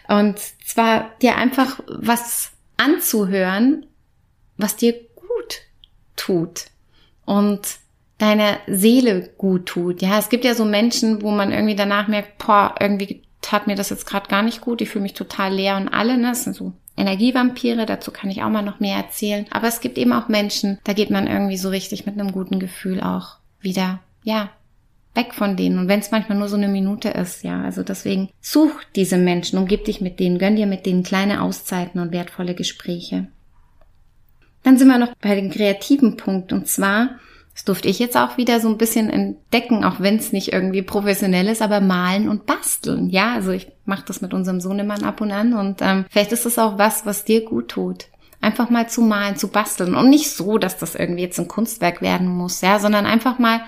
Und 0.07 0.39
zwar 0.65 1.09
dir 1.21 1.37
einfach 1.37 1.79
was 1.87 2.51
anzuhören, 2.77 3.85
was 4.57 4.75
dir 4.75 4.95
tut 6.15 6.65
und 7.25 7.59
deine 8.17 8.57
Seele 8.67 9.29
gut 9.37 9.65
tut. 9.65 10.01
Ja, 10.01 10.19
es 10.19 10.29
gibt 10.29 10.45
ja 10.45 10.53
so 10.53 10.65
Menschen, 10.65 11.21
wo 11.21 11.31
man 11.31 11.51
irgendwie 11.51 11.75
danach 11.75 12.07
merkt, 12.07 12.37
boah, 12.37 12.75
irgendwie 12.79 13.23
tat 13.41 13.67
mir 13.67 13.75
das 13.75 13.89
jetzt 13.89 14.05
gerade 14.05 14.27
gar 14.27 14.43
nicht 14.43 14.61
gut, 14.61 14.81
ich 14.81 14.89
fühle 14.89 15.03
mich 15.03 15.13
total 15.13 15.53
leer 15.53 15.77
und 15.77 15.89
alle, 15.89 16.17
ne? 16.17 16.27
Das 16.29 16.43
sind 16.43 16.55
so 16.55 16.73
Energievampire, 16.97 17.85
dazu 17.85 18.11
kann 18.11 18.29
ich 18.29 18.43
auch 18.43 18.49
mal 18.49 18.61
noch 18.61 18.79
mehr 18.79 18.97
erzählen. 18.97 19.45
Aber 19.49 19.67
es 19.67 19.79
gibt 19.81 19.97
eben 19.97 20.13
auch 20.13 20.27
Menschen, 20.27 20.77
da 20.83 20.93
geht 20.93 21.09
man 21.09 21.25
irgendwie 21.25 21.57
so 21.57 21.69
richtig 21.69 22.05
mit 22.05 22.19
einem 22.19 22.31
guten 22.31 22.59
Gefühl 22.59 23.01
auch 23.01 23.37
wieder, 23.59 23.99
ja, 24.23 24.49
weg 25.15 25.33
von 25.33 25.57
denen. 25.57 25.79
Und 25.79 25.87
wenn 25.87 25.99
es 25.99 26.11
manchmal 26.11 26.37
nur 26.37 26.47
so 26.47 26.55
eine 26.55 26.67
Minute 26.67 27.09
ist, 27.09 27.43
ja, 27.43 27.61
also 27.63 27.83
deswegen 27.83 28.29
such 28.39 28.71
diese 28.95 29.17
Menschen, 29.17 29.57
umgib 29.57 29.85
dich 29.85 29.99
mit 30.01 30.19
denen, 30.19 30.37
gönn 30.37 30.55
dir 30.55 30.67
mit 30.67 30.85
denen 30.85 31.03
kleine 31.03 31.41
Auszeiten 31.41 31.99
und 31.99 32.11
wertvolle 32.11 32.55
Gespräche. 32.55 33.27
Dann 34.63 34.77
sind 34.77 34.87
wir 34.87 34.97
noch 34.97 35.13
bei 35.21 35.35
dem 35.35 35.49
kreativen 35.49 36.17
Punkt 36.17 36.53
und 36.53 36.67
zwar, 36.67 37.09
das 37.53 37.65
durfte 37.65 37.87
ich 37.89 37.99
jetzt 37.99 38.15
auch 38.15 38.37
wieder 38.37 38.59
so 38.59 38.69
ein 38.69 38.77
bisschen 38.77 39.09
entdecken, 39.09 39.83
auch 39.83 39.99
wenn 39.99 40.17
es 40.17 40.31
nicht 40.31 40.53
irgendwie 40.53 40.81
professionell 40.81 41.47
ist, 41.47 41.61
aber 41.61 41.81
malen 41.81 42.29
und 42.29 42.45
basteln. 42.45 43.09
Ja, 43.09 43.33
also 43.33 43.51
ich 43.51 43.71
mache 43.85 44.05
das 44.05 44.21
mit 44.21 44.33
unserem 44.33 44.61
Sohnemann 44.61 45.03
ab 45.03 45.21
und 45.21 45.31
an 45.31 45.53
und 45.53 45.81
ähm, 45.81 46.05
vielleicht 46.09 46.31
ist 46.31 46.45
das 46.45 46.59
auch 46.59 46.77
was, 46.77 47.05
was 47.05 47.25
dir 47.25 47.43
gut 47.43 47.69
tut. 47.69 48.05
Einfach 48.39 48.69
mal 48.69 48.89
zu 48.89 49.01
malen, 49.01 49.35
zu 49.35 49.49
basteln 49.49 49.95
und 49.95 50.09
nicht 50.09 50.31
so, 50.31 50.57
dass 50.57 50.77
das 50.77 50.95
irgendwie 50.95 51.21
jetzt 51.21 51.39
ein 51.39 51.47
Kunstwerk 51.47 52.01
werden 52.01 52.27
muss, 52.27 52.61
ja, 52.61 52.79
sondern 52.79 53.05
einfach 53.05 53.37
mal 53.37 53.61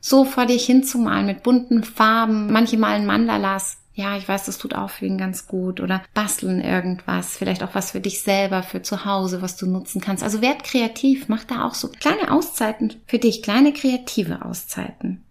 so 0.00 0.24
vor 0.24 0.46
dich 0.46 0.64
hinzumalen 0.64 1.26
mit 1.26 1.42
bunten 1.42 1.84
Farben. 1.84 2.52
Manche 2.52 2.78
malen 2.78 3.06
Mandalas 3.06 3.79
ja, 3.94 4.16
ich 4.16 4.28
weiß, 4.28 4.44
das 4.46 4.58
tut 4.58 4.74
Auffühlen 4.74 5.18
ganz 5.18 5.46
gut 5.46 5.80
oder 5.80 6.02
basteln 6.14 6.60
irgendwas, 6.60 7.36
vielleicht 7.36 7.62
auch 7.62 7.74
was 7.74 7.90
für 7.90 8.00
dich 8.00 8.22
selber, 8.22 8.62
für 8.62 8.82
zu 8.82 9.04
Hause, 9.04 9.42
was 9.42 9.56
du 9.56 9.66
nutzen 9.66 10.00
kannst. 10.00 10.22
Also 10.22 10.40
werd 10.40 10.64
kreativ, 10.64 11.28
mach 11.28 11.44
da 11.44 11.64
auch 11.64 11.74
so 11.74 11.88
kleine 11.88 12.30
Auszeiten 12.30 12.94
für 13.06 13.18
dich, 13.18 13.42
kleine 13.42 13.72
kreative 13.72 14.44
Auszeiten. 14.44 15.22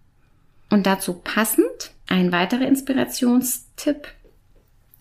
Und 0.68 0.86
dazu 0.86 1.14
passend 1.14 1.92
ein 2.06 2.32
weiterer 2.32 2.66
Inspirationstipp. 2.66 4.08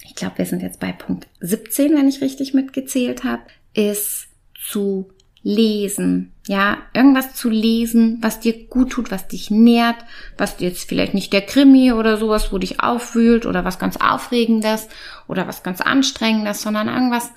Ich 0.03 0.15
glaube, 0.15 0.39
wir 0.39 0.45
sind 0.45 0.61
jetzt 0.61 0.79
bei 0.79 0.91
Punkt 0.91 1.27
17, 1.41 1.95
wenn 1.95 2.07
ich 2.07 2.21
richtig 2.21 2.53
mitgezählt 2.53 3.23
habe, 3.23 3.43
ist 3.73 4.27
zu 4.55 5.09
lesen. 5.41 6.33
Ja, 6.47 6.77
irgendwas 6.93 7.35
zu 7.35 7.49
lesen, 7.49 8.17
was 8.21 8.39
dir 8.39 8.67
gut 8.67 8.91
tut, 8.91 9.11
was 9.11 9.27
dich 9.27 9.51
nährt, 9.51 9.97
was 10.37 10.59
jetzt 10.59 10.87
vielleicht 10.89 11.13
nicht 11.13 11.31
der 11.31 11.41
Krimi 11.41 11.91
oder 11.93 12.17
sowas, 12.17 12.51
wo 12.51 12.57
dich 12.57 12.81
aufwühlt 12.81 13.45
oder 13.45 13.63
was 13.63 13.79
ganz 13.79 13.97
Aufregendes 13.97 14.87
oder 15.27 15.47
was 15.47 15.63
ganz 15.63 15.81
Anstrengendes, 15.81 16.61
sondern 16.61 16.87
irgendwas, 16.87 17.31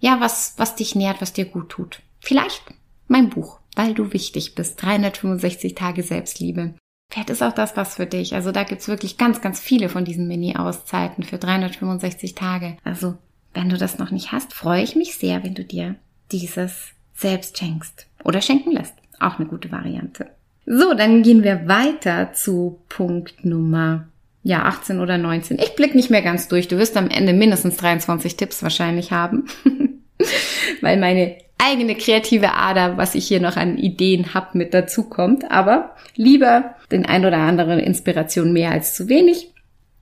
ja, 0.00 0.20
was, 0.20 0.54
was 0.56 0.74
dich 0.74 0.94
nährt, 0.94 1.20
was 1.20 1.32
dir 1.32 1.44
gut 1.44 1.70
tut. 1.70 2.00
Vielleicht 2.20 2.62
mein 3.06 3.30
Buch, 3.30 3.60
weil 3.76 3.94
du 3.94 4.12
wichtig 4.12 4.54
bist. 4.54 4.82
365 4.82 5.74
Tage 5.74 6.02
Selbstliebe. 6.02 6.74
Vielleicht 7.10 7.30
ist 7.30 7.42
auch 7.42 7.54
das 7.54 7.76
was 7.76 7.94
für 7.94 8.06
dich. 8.06 8.34
Also 8.34 8.52
da 8.52 8.64
gibt's 8.64 8.88
wirklich 8.88 9.16
ganz, 9.16 9.40
ganz 9.40 9.60
viele 9.60 9.88
von 9.88 10.04
diesen 10.04 10.28
Mini-Auszeiten 10.28 11.24
für 11.24 11.38
365 11.38 12.34
Tage. 12.34 12.76
Also 12.84 13.16
wenn 13.54 13.70
du 13.70 13.78
das 13.78 13.98
noch 13.98 14.10
nicht 14.10 14.32
hast, 14.32 14.52
freue 14.52 14.82
ich 14.82 14.94
mich 14.94 15.16
sehr, 15.16 15.42
wenn 15.42 15.54
du 15.54 15.64
dir 15.64 15.96
dieses 16.30 16.90
selbst 17.18 17.58
schenkst 17.58 18.06
oder 18.24 18.40
schenken 18.40 18.72
lässt. 18.72 18.94
Auch 19.20 19.38
eine 19.38 19.48
gute 19.48 19.70
Variante. 19.72 20.28
So, 20.64 20.94
dann 20.94 21.22
gehen 21.22 21.42
wir 21.42 21.66
weiter 21.66 22.32
zu 22.32 22.80
Punkt 22.88 23.44
Nummer 23.44 24.08
ja, 24.42 24.62
18 24.62 25.00
oder 25.00 25.18
19. 25.18 25.58
Ich 25.58 25.74
blick 25.74 25.94
nicht 25.94 26.10
mehr 26.10 26.22
ganz 26.22 26.48
durch. 26.48 26.68
Du 26.68 26.78
wirst 26.78 26.96
am 26.96 27.10
Ende 27.10 27.32
mindestens 27.32 27.76
23 27.76 28.36
Tipps 28.36 28.62
wahrscheinlich 28.62 29.12
haben, 29.12 29.46
weil 30.80 30.96
meine 30.96 31.36
eigene 31.58 31.96
kreative 31.96 32.54
Ader, 32.54 32.96
was 32.96 33.14
ich 33.14 33.26
hier 33.26 33.40
noch 33.40 33.56
an 33.56 33.76
Ideen 33.78 34.32
hab, 34.34 34.54
mit 34.54 34.72
dazu 34.72 35.04
kommt. 35.04 35.50
Aber 35.50 35.96
lieber 36.14 36.76
den 36.92 37.04
ein 37.04 37.26
oder 37.26 37.38
anderen 37.38 37.78
Inspiration 37.78 38.52
mehr 38.52 38.70
als 38.70 38.94
zu 38.94 39.08
wenig. 39.08 39.52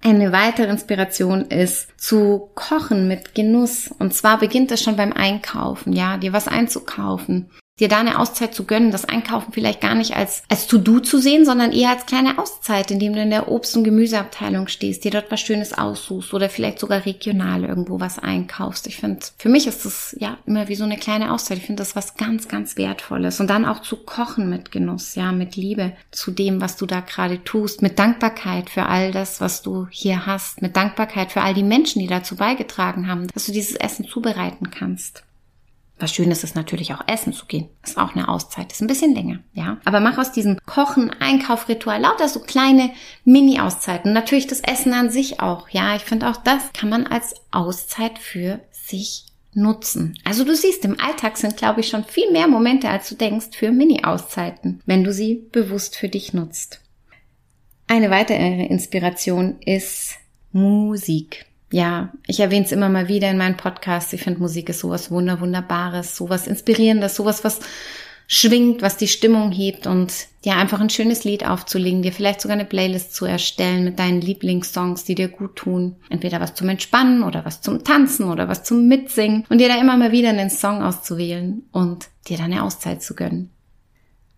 Eine 0.03 0.31
weitere 0.33 0.71
Inspiration 0.71 1.47
ist 1.47 2.01
zu 2.01 2.51
kochen 2.55 3.09
mit 3.09 3.35
Genuss. 3.35 3.91
Und 3.99 4.15
zwar 4.15 4.39
beginnt 4.39 4.71
es 4.71 4.83
schon 4.83 4.97
beim 4.97 5.13
Einkaufen, 5.13 5.93
ja, 5.93 6.17
dir 6.17 6.33
was 6.33 6.49
einzukaufen 6.49 7.51
dir 7.79 7.89
da 7.89 7.99
eine 7.99 8.19
Auszeit 8.19 8.55
zu 8.55 8.65
gönnen, 8.65 8.91
das 8.91 9.05
Einkaufen 9.05 9.53
vielleicht 9.53 9.83
gar 9.83 9.95
nicht 9.95 10.17
als, 10.17 10.43
als 10.49 10.67
To-Do 10.67 11.01
zu 11.01 11.19
sehen, 11.19 11.45
sondern 11.45 11.73
eher 11.73 11.91
als 11.91 12.07
kleine 12.07 12.39
Auszeit, 12.39 12.91
indem 12.91 13.13
du 13.13 13.21
in 13.21 13.29
der 13.29 13.49
Obst- 13.49 13.77
und 13.77 13.85
Gemüseabteilung 13.85 14.67
stehst, 14.69 15.05
dir 15.05 15.11
dort 15.11 15.31
was 15.31 15.43
Schönes 15.43 15.75
aussuchst 15.75 16.33
oder 16.33 16.49
vielleicht 16.49 16.79
sogar 16.79 17.05
regional 17.05 17.65
irgendwo 17.65 18.01
was 18.01 18.19
einkaufst. 18.19 18.87
Ich 18.87 18.97
finde, 18.97 19.27
für 19.37 19.51
mich 19.51 19.67
ist 19.67 19.85
das 19.85 20.17
ja 20.19 20.39
immer 20.47 20.69
wie 20.69 20.75
so 20.75 20.85
eine 20.85 20.97
kleine 20.97 21.33
Auszeit. 21.33 21.59
Ich 21.59 21.67
finde 21.67 21.83
das 21.83 21.95
was 21.95 22.15
ganz, 22.15 22.49
ganz 22.49 22.79
Wertvolles. 22.79 23.41
Und 23.41 23.51
dann 23.51 23.67
auch 23.67 23.83
zu 23.83 23.97
kochen 23.97 24.49
mit 24.49 24.73
Genuss, 24.73 25.15
ja, 25.15 25.31
mit 25.33 25.57
Liebe 25.57 25.93
zu 26.11 26.31
dem, 26.31 26.63
was 26.63 26.77
du 26.77 26.87
da 26.87 27.01
gerade 27.01 27.45
tust, 27.45 27.83
mit 27.83 27.99
Dankbarkeit 27.99 28.71
für 28.71 28.87
all 28.87 29.13
das, 29.13 29.43
was 29.43 29.61
du 29.61 29.87
hier 29.91 30.25
hast, 30.25 30.63
mit 30.63 30.77
Dankbarkeit 30.77 31.31
für 31.31 31.43
all 31.43 31.53
die 31.53 31.63
Menschen, 31.63 32.01
die 32.01 32.07
dazu 32.07 32.37
beigetragen 32.37 33.07
haben, 33.07 33.27
dass 33.35 33.45
du 33.45 33.53
dieses 33.53 33.77
Essen 33.77 34.07
zubereiten 34.07 34.71
kannst. 34.71 35.26
Was 35.99 36.13
schön 36.13 36.31
ist, 36.31 36.45
ist 36.45 36.55
natürlich 36.55 36.93
auch 36.93 37.09
essen 37.09 37.33
zu 37.33 37.47
gehen. 37.47 37.69
Ist 37.83 37.97
auch 37.97 38.15
eine 38.15 38.29
Auszeit. 38.29 38.71
Ist 38.71 38.83
ein 38.83 38.87
bisschen 38.87 39.15
länger, 39.15 39.39
ja. 39.55 39.79
Aber 39.87 40.01
mach 40.01 40.19
aus 40.19 40.31
diesem 40.31 40.59
Kochen, 40.67 41.11
Einkaufritual 41.11 42.01
lauter 42.01 42.29
so 42.29 42.41
kleine 42.41 42.91
Mini-Auszeiten. 43.25 44.13
Natürlich 44.13 44.47
das 44.47 44.61
Essen 44.61 44.93
an 44.93 45.11
sich 45.11 45.41
auch, 45.41 45.71
ja. 45.71 45.97
Ich 45.97 46.03
finde 46.03 46.29
auch 46.29 46.37
das 46.37 46.73
kann 46.75 46.91
man 46.91 47.07
als 47.07 47.35
Auszeit 47.51 48.19
für 48.19 48.61
sich 48.71 49.25
nutzen. 49.55 50.19
Also 50.23 50.45
du 50.45 50.55
siehst, 50.55 50.85
im 50.85 51.01
Alltag 51.01 51.39
sind, 51.39 51.57
glaube 51.57 51.81
ich, 51.81 51.89
schon 51.89 52.05
viel 52.05 52.31
mehr 52.31 52.47
Momente, 52.47 52.91
als 52.91 53.09
du 53.09 53.15
denkst, 53.15 53.57
für 53.57 53.73
Mini-Auszeiten, 53.73 54.83
wenn 54.85 55.03
du 55.03 55.15
sie 55.15 55.47
bewusst 55.51 55.97
für 55.97 56.11
dich 56.11 56.35
nutzt. 56.35 56.81
Eine 57.87 58.11
weitere 58.11 58.67
Inspiration 58.67 59.61
ist 59.65 60.17
Musik 60.53 61.46
ja, 61.71 62.13
ich 62.27 62.41
erwähne 62.41 62.65
es 62.65 62.73
immer 62.73 62.89
mal 62.89 63.09
wieder 63.09 63.31
in 63.31 63.39
meinen 63.39 63.57
Podcasts. 63.57 64.13
Ich 64.13 64.23
finde, 64.23 64.41
Musik 64.41 64.69
ist 64.69 64.81
sowas 64.81 65.11
Wunder, 65.11 65.41
Wunderbares, 65.41 66.17
sowas 66.17 66.47
Inspirierendes, 66.47 67.17
sowas, 67.17 67.43
was 67.45 67.61
schwingt, 68.29 68.83
was 68.83 68.97
die 68.97 69.09
Stimmung 69.09 69.53
hebt 69.53 69.87
und 69.87 70.13
dir 70.45 70.57
einfach 70.57 70.81
ein 70.81 70.91
schönes 70.91 71.25
Lied 71.25 71.47
aufzulegen, 71.47 72.03
dir 72.03 72.13
vielleicht 72.13 72.41
sogar 72.41 72.57
eine 72.57 72.65
Playlist 72.65 73.15
zu 73.15 73.25
erstellen 73.25 73.85
mit 73.85 73.99
deinen 73.99 74.21
Lieblingssongs, 74.21 75.05
die 75.05 75.15
dir 75.15 75.29
gut 75.29 75.57
tun. 75.57 75.97
Entweder 76.09 76.41
was 76.41 76.55
zum 76.55 76.69
Entspannen 76.69 77.23
oder 77.23 77.45
was 77.45 77.61
zum 77.61 77.85
Tanzen 77.85 78.29
oder 78.29 78.49
was 78.49 78.65
zum 78.65 78.89
Mitsingen 78.89 79.45
und 79.49 79.59
dir 79.59 79.69
da 79.69 79.81
immer 79.81 79.97
mal 79.97 80.13
wieder 80.13 80.31
einen 80.31 80.51
Song 80.51 80.83
auszuwählen 80.83 81.63
und 81.73 82.09
dir 82.29 82.37
dann 82.37 82.53
eine 82.53 82.63
Auszeit 82.63 83.03
zu 83.03 83.15
gönnen. 83.15 83.51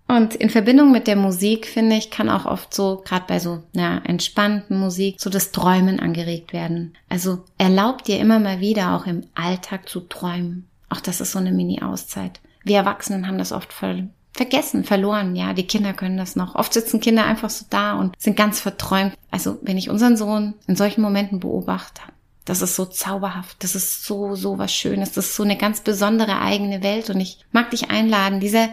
Und 0.08 0.34
in 0.34 0.48
Verbindung 0.48 0.90
mit 0.90 1.06
der 1.06 1.16
Musik, 1.16 1.66
finde 1.66 1.96
ich, 1.96 2.10
kann 2.10 2.30
auch 2.30 2.46
oft 2.46 2.72
so, 2.72 3.02
gerade 3.04 3.26
bei 3.28 3.38
so 3.38 3.62
einer 3.74 4.02
entspannten 4.06 4.78
Musik, 4.80 5.20
so 5.20 5.28
das 5.28 5.52
Träumen 5.52 6.00
angeregt 6.00 6.54
werden. 6.54 6.94
Also 7.10 7.44
erlaubt 7.58 8.08
dir 8.08 8.18
immer 8.18 8.38
mal 8.38 8.60
wieder 8.60 8.96
auch 8.96 9.06
im 9.06 9.24
Alltag 9.34 9.86
zu 9.86 10.00
träumen. 10.00 10.66
Auch 10.88 11.00
das 11.00 11.20
ist 11.20 11.32
so 11.32 11.38
eine 11.38 11.52
Mini-Auszeit. 11.52 12.40
Wir 12.64 12.78
Erwachsenen 12.78 13.26
haben 13.26 13.38
das 13.38 13.52
oft 13.52 13.72
ver 13.72 14.08
vergessen, 14.32 14.84
verloren. 14.84 15.34
Ja, 15.34 15.52
die 15.52 15.66
Kinder 15.66 15.92
können 15.92 16.16
das 16.16 16.36
noch. 16.36 16.54
Oft 16.54 16.72
sitzen 16.72 17.00
Kinder 17.00 17.24
einfach 17.24 17.50
so 17.50 17.66
da 17.68 17.94
und 17.94 18.14
sind 18.20 18.36
ganz 18.36 18.60
verträumt. 18.60 19.14
Also 19.32 19.58
wenn 19.62 19.76
ich 19.76 19.90
unseren 19.90 20.16
Sohn 20.16 20.54
in 20.68 20.76
solchen 20.76 21.02
Momenten 21.02 21.40
beobachte, 21.40 22.02
das 22.44 22.62
ist 22.62 22.76
so 22.76 22.86
zauberhaft. 22.86 23.62
Das 23.62 23.74
ist 23.74 24.04
so, 24.04 24.36
so 24.36 24.56
was 24.56 24.72
Schönes. 24.72 25.12
Das 25.12 25.26
ist 25.26 25.36
so 25.36 25.42
eine 25.42 25.56
ganz 25.56 25.80
besondere 25.80 26.40
eigene 26.40 26.82
Welt. 26.82 27.10
Und 27.10 27.20
ich 27.20 27.44
mag 27.52 27.70
dich 27.72 27.90
einladen, 27.90 28.40
diese 28.40 28.68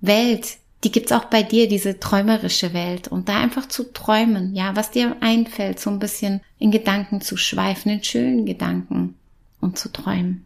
Welt, 0.00 0.58
die 0.84 0.90
gibt's 0.90 1.12
auch 1.12 1.26
bei 1.26 1.42
dir, 1.42 1.68
diese 1.68 2.00
träumerische 2.00 2.74
Welt. 2.74 3.08
Und 3.08 3.28
da 3.28 3.40
einfach 3.40 3.68
zu 3.68 3.92
träumen, 3.92 4.54
ja, 4.54 4.74
was 4.74 4.90
dir 4.90 5.16
einfällt, 5.20 5.78
so 5.78 5.90
ein 5.90 5.98
bisschen 5.98 6.40
in 6.58 6.70
Gedanken 6.70 7.20
zu 7.20 7.36
schweifen, 7.36 7.92
in 7.92 8.04
schönen 8.04 8.46
Gedanken 8.46 9.14
und 9.60 9.78
zu 9.78 9.92
träumen. 9.92 10.44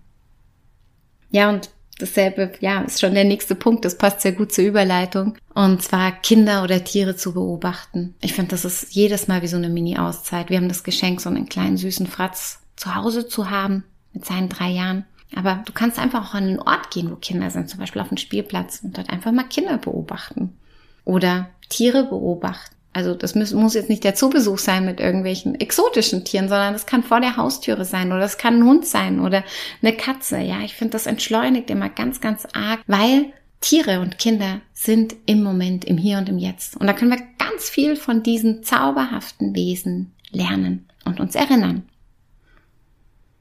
Ja, 1.30 1.48
und 1.48 1.70
dasselbe, 1.98 2.52
ja, 2.60 2.82
ist 2.82 3.00
schon 3.00 3.14
der 3.14 3.24
nächste 3.24 3.54
Punkt, 3.54 3.84
das 3.84 3.96
passt 3.96 4.20
sehr 4.20 4.32
gut 4.32 4.52
zur 4.52 4.64
Überleitung. 4.64 5.38
Und 5.54 5.82
zwar 5.82 6.12
Kinder 6.12 6.62
oder 6.62 6.84
Tiere 6.84 7.16
zu 7.16 7.32
beobachten. 7.32 8.14
Ich 8.20 8.34
finde, 8.34 8.50
das 8.50 8.66
ist 8.66 8.94
jedes 8.94 9.28
Mal 9.28 9.40
wie 9.40 9.48
so 9.48 9.56
eine 9.56 9.70
Mini-Auszeit. 9.70 10.50
Wir 10.50 10.58
haben 10.58 10.68
das 10.68 10.84
Geschenk, 10.84 11.22
so 11.22 11.30
einen 11.30 11.48
kleinen 11.48 11.78
süßen 11.78 12.06
Fratz 12.06 12.60
zu 12.76 12.94
Hause 12.94 13.26
zu 13.26 13.48
haben 13.50 13.84
mit 14.12 14.26
seinen 14.26 14.50
drei 14.50 14.68
Jahren. 14.68 15.06
Aber 15.34 15.62
du 15.66 15.72
kannst 15.72 15.98
einfach 15.98 16.30
auch 16.30 16.34
an 16.34 16.44
einen 16.44 16.60
Ort 16.60 16.90
gehen, 16.90 17.10
wo 17.10 17.16
Kinder 17.16 17.50
sind, 17.50 17.68
zum 17.68 17.80
Beispiel 17.80 18.00
auf 18.00 18.10
einen 18.10 18.18
Spielplatz 18.18 18.80
und 18.82 18.96
dort 18.96 19.10
einfach 19.10 19.32
mal 19.32 19.44
Kinder 19.44 19.78
beobachten 19.78 20.56
oder 21.04 21.50
Tiere 21.68 22.04
beobachten. 22.04 22.76
Also 22.92 23.14
das 23.14 23.34
muss, 23.34 23.52
muss 23.52 23.74
jetzt 23.74 23.90
nicht 23.90 24.04
der 24.04 24.14
Zoobesuch 24.14 24.58
sein 24.58 24.86
mit 24.86 25.00
irgendwelchen 25.00 25.54
exotischen 25.60 26.24
Tieren, 26.24 26.48
sondern 26.48 26.72
das 26.72 26.86
kann 26.86 27.02
vor 27.02 27.20
der 27.20 27.36
Haustüre 27.36 27.84
sein 27.84 28.10
oder 28.10 28.22
es 28.22 28.38
kann 28.38 28.60
ein 28.60 28.64
Hund 28.64 28.86
sein 28.86 29.20
oder 29.20 29.44
eine 29.82 29.94
Katze. 29.94 30.38
Ja, 30.38 30.60
ich 30.60 30.74
finde, 30.74 30.92
das 30.92 31.06
entschleunigt 31.06 31.68
immer 31.68 31.90
ganz, 31.90 32.22
ganz 32.22 32.46
arg, 32.54 32.80
weil 32.86 33.34
Tiere 33.60 34.00
und 34.00 34.18
Kinder 34.18 34.62
sind 34.72 35.14
im 35.26 35.42
Moment, 35.42 35.84
im 35.84 35.98
Hier 35.98 36.16
und 36.16 36.30
im 36.30 36.38
Jetzt. 36.38 36.76
Und 36.76 36.86
da 36.86 36.94
können 36.94 37.10
wir 37.10 37.20
ganz 37.38 37.68
viel 37.68 37.96
von 37.96 38.22
diesen 38.22 38.62
zauberhaften 38.62 39.54
Wesen 39.54 40.12
lernen 40.30 40.88
und 41.04 41.20
uns 41.20 41.34
erinnern. 41.34 41.82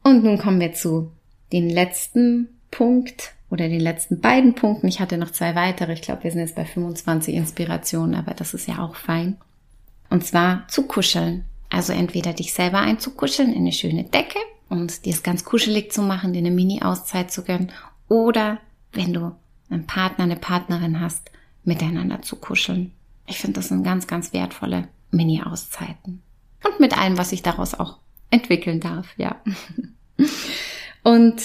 Und 0.03 0.23
nun 0.23 0.37
kommen 0.37 0.59
wir 0.59 0.73
zu 0.73 1.11
den 1.55 1.69
letzten 1.69 2.49
Punkt 2.69 3.33
oder 3.49 3.69
den 3.69 3.79
letzten 3.79 4.19
beiden 4.19 4.55
Punkten. 4.55 4.87
Ich 4.87 4.99
hatte 4.99 5.17
noch 5.17 5.31
zwei 5.31 5.55
weitere. 5.55 5.93
Ich 5.93 6.01
glaube, 6.01 6.23
wir 6.23 6.31
sind 6.31 6.41
jetzt 6.41 6.55
bei 6.55 6.65
25 6.65 7.33
Inspirationen, 7.33 8.15
aber 8.15 8.33
das 8.33 8.53
ist 8.53 8.67
ja 8.67 8.79
auch 8.79 8.95
fein. 8.95 9.37
Und 10.09 10.25
zwar 10.25 10.67
zu 10.67 10.83
kuscheln. 10.83 11.45
Also 11.69 11.93
entweder 11.93 12.33
dich 12.33 12.53
selber 12.53 12.79
einzukuscheln 12.79 13.53
in 13.53 13.61
eine 13.61 13.71
schöne 13.71 14.03
Decke 14.03 14.39
und 14.69 15.05
dir 15.05 15.13
es 15.13 15.23
ganz 15.23 15.45
kuschelig 15.45 15.91
zu 15.91 16.01
machen, 16.01 16.33
dir 16.33 16.39
eine 16.39 16.51
Mini-Auszeit 16.51 17.31
zu 17.31 17.43
gönnen. 17.43 17.71
Oder 18.09 18.59
wenn 18.91 19.13
du 19.13 19.31
einen 19.69 19.87
Partner, 19.87 20.25
eine 20.25 20.35
Partnerin 20.35 20.99
hast, 20.99 21.31
miteinander 21.63 22.21
zu 22.21 22.35
kuscheln. 22.35 22.91
Ich 23.27 23.39
finde, 23.39 23.59
das 23.59 23.69
sind 23.69 23.83
ganz, 23.83 24.07
ganz 24.07 24.33
wertvolle 24.33 24.87
Mini-Auszeiten. 25.11 26.21
Und 26.63 26.79
mit 26.79 26.97
allem, 26.97 27.17
was 27.17 27.29
sich 27.29 27.41
daraus 27.41 27.73
auch 27.73 27.97
entwickeln 28.29 28.79
darf, 28.79 29.07
ja. 29.17 29.35
Und 31.05 31.35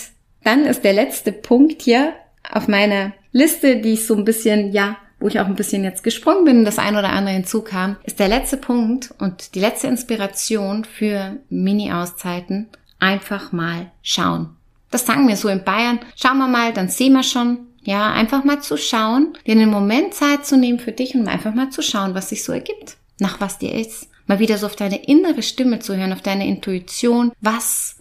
dann 0.42 0.64
ist 0.64 0.84
der 0.84 0.94
letzte 0.94 1.32
Punkt 1.32 1.82
hier 1.82 2.14
auf 2.50 2.66
meiner 2.66 3.12
Liste, 3.30 3.76
die 3.76 3.92
ich 3.92 4.06
so 4.06 4.16
ein 4.16 4.24
bisschen, 4.24 4.72
ja, 4.72 4.96
wo 5.20 5.28
ich 5.28 5.38
auch 5.38 5.44
ein 5.44 5.54
bisschen 5.54 5.84
jetzt 5.84 6.02
gesprungen 6.02 6.46
bin, 6.46 6.64
das 6.64 6.78
ein 6.78 6.96
oder 6.96 7.10
andere 7.10 7.34
hinzukam, 7.34 7.96
ist 8.04 8.18
der 8.18 8.28
letzte 8.28 8.56
Punkt 8.56 9.14
und 9.18 9.54
die 9.54 9.60
letzte 9.60 9.86
Inspiration 9.86 10.86
für 10.86 11.36
Mini-Auszeiten. 11.50 12.68
Einfach 13.00 13.52
mal 13.52 13.90
schauen. 14.02 14.56
Das 14.90 15.04
sagen 15.04 15.28
wir 15.28 15.36
so 15.36 15.48
in 15.48 15.62
Bayern. 15.62 16.00
Schauen 16.16 16.38
wir 16.38 16.48
mal, 16.48 16.72
dann 16.72 16.88
sehen 16.88 17.12
wir 17.12 17.22
schon. 17.22 17.58
Ja, 17.82 18.12
einfach 18.12 18.44
mal 18.44 18.62
zu 18.62 18.78
schauen, 18.78 19.34
dir 19.46 19.52
einen 19.52 19.70
Moment 19.70 20.14
Zeit 20.14 20.46
zu 20.46 20.56
nehmen 20.56 20.78
für 20.78 20.92
dich 20.92 21.14
und 21.14 21.28
einfach 21.28 21.54
mal 21.54 21.68
zu 21.68 21.82
schauen, 21.82 22.14
was 22.14 22.30
sich 22.30 22.44
so 22.44 22.52
ergibt. 22.52 22.96
Nach 23.18 23.40
was 23.40 23.58
dir 23.58 23.74
ist. 23.74 24.08
Mal 24.26 24.38
wieder 24.38 24.56
so 24.56 24.66
auf 24.66 24.76
deine 24.76 25.04
innere 25.04 25.42
Stimme 25.42 25.80
zu 25.80 25.96
hören, 25.96 26.14
auf 26.14 26.22
deine 26.22 26.46
Intuition, 26.46 27.32
was 27.40 27.99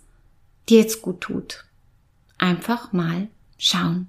dir 0.70 0.80
jetzt 0.80 1.02
gut 1.02 1.22
tut. 1.22 1.66
Einfach 2.38 2.94
mal 2.94 3.28
schauen. 3.58 4.08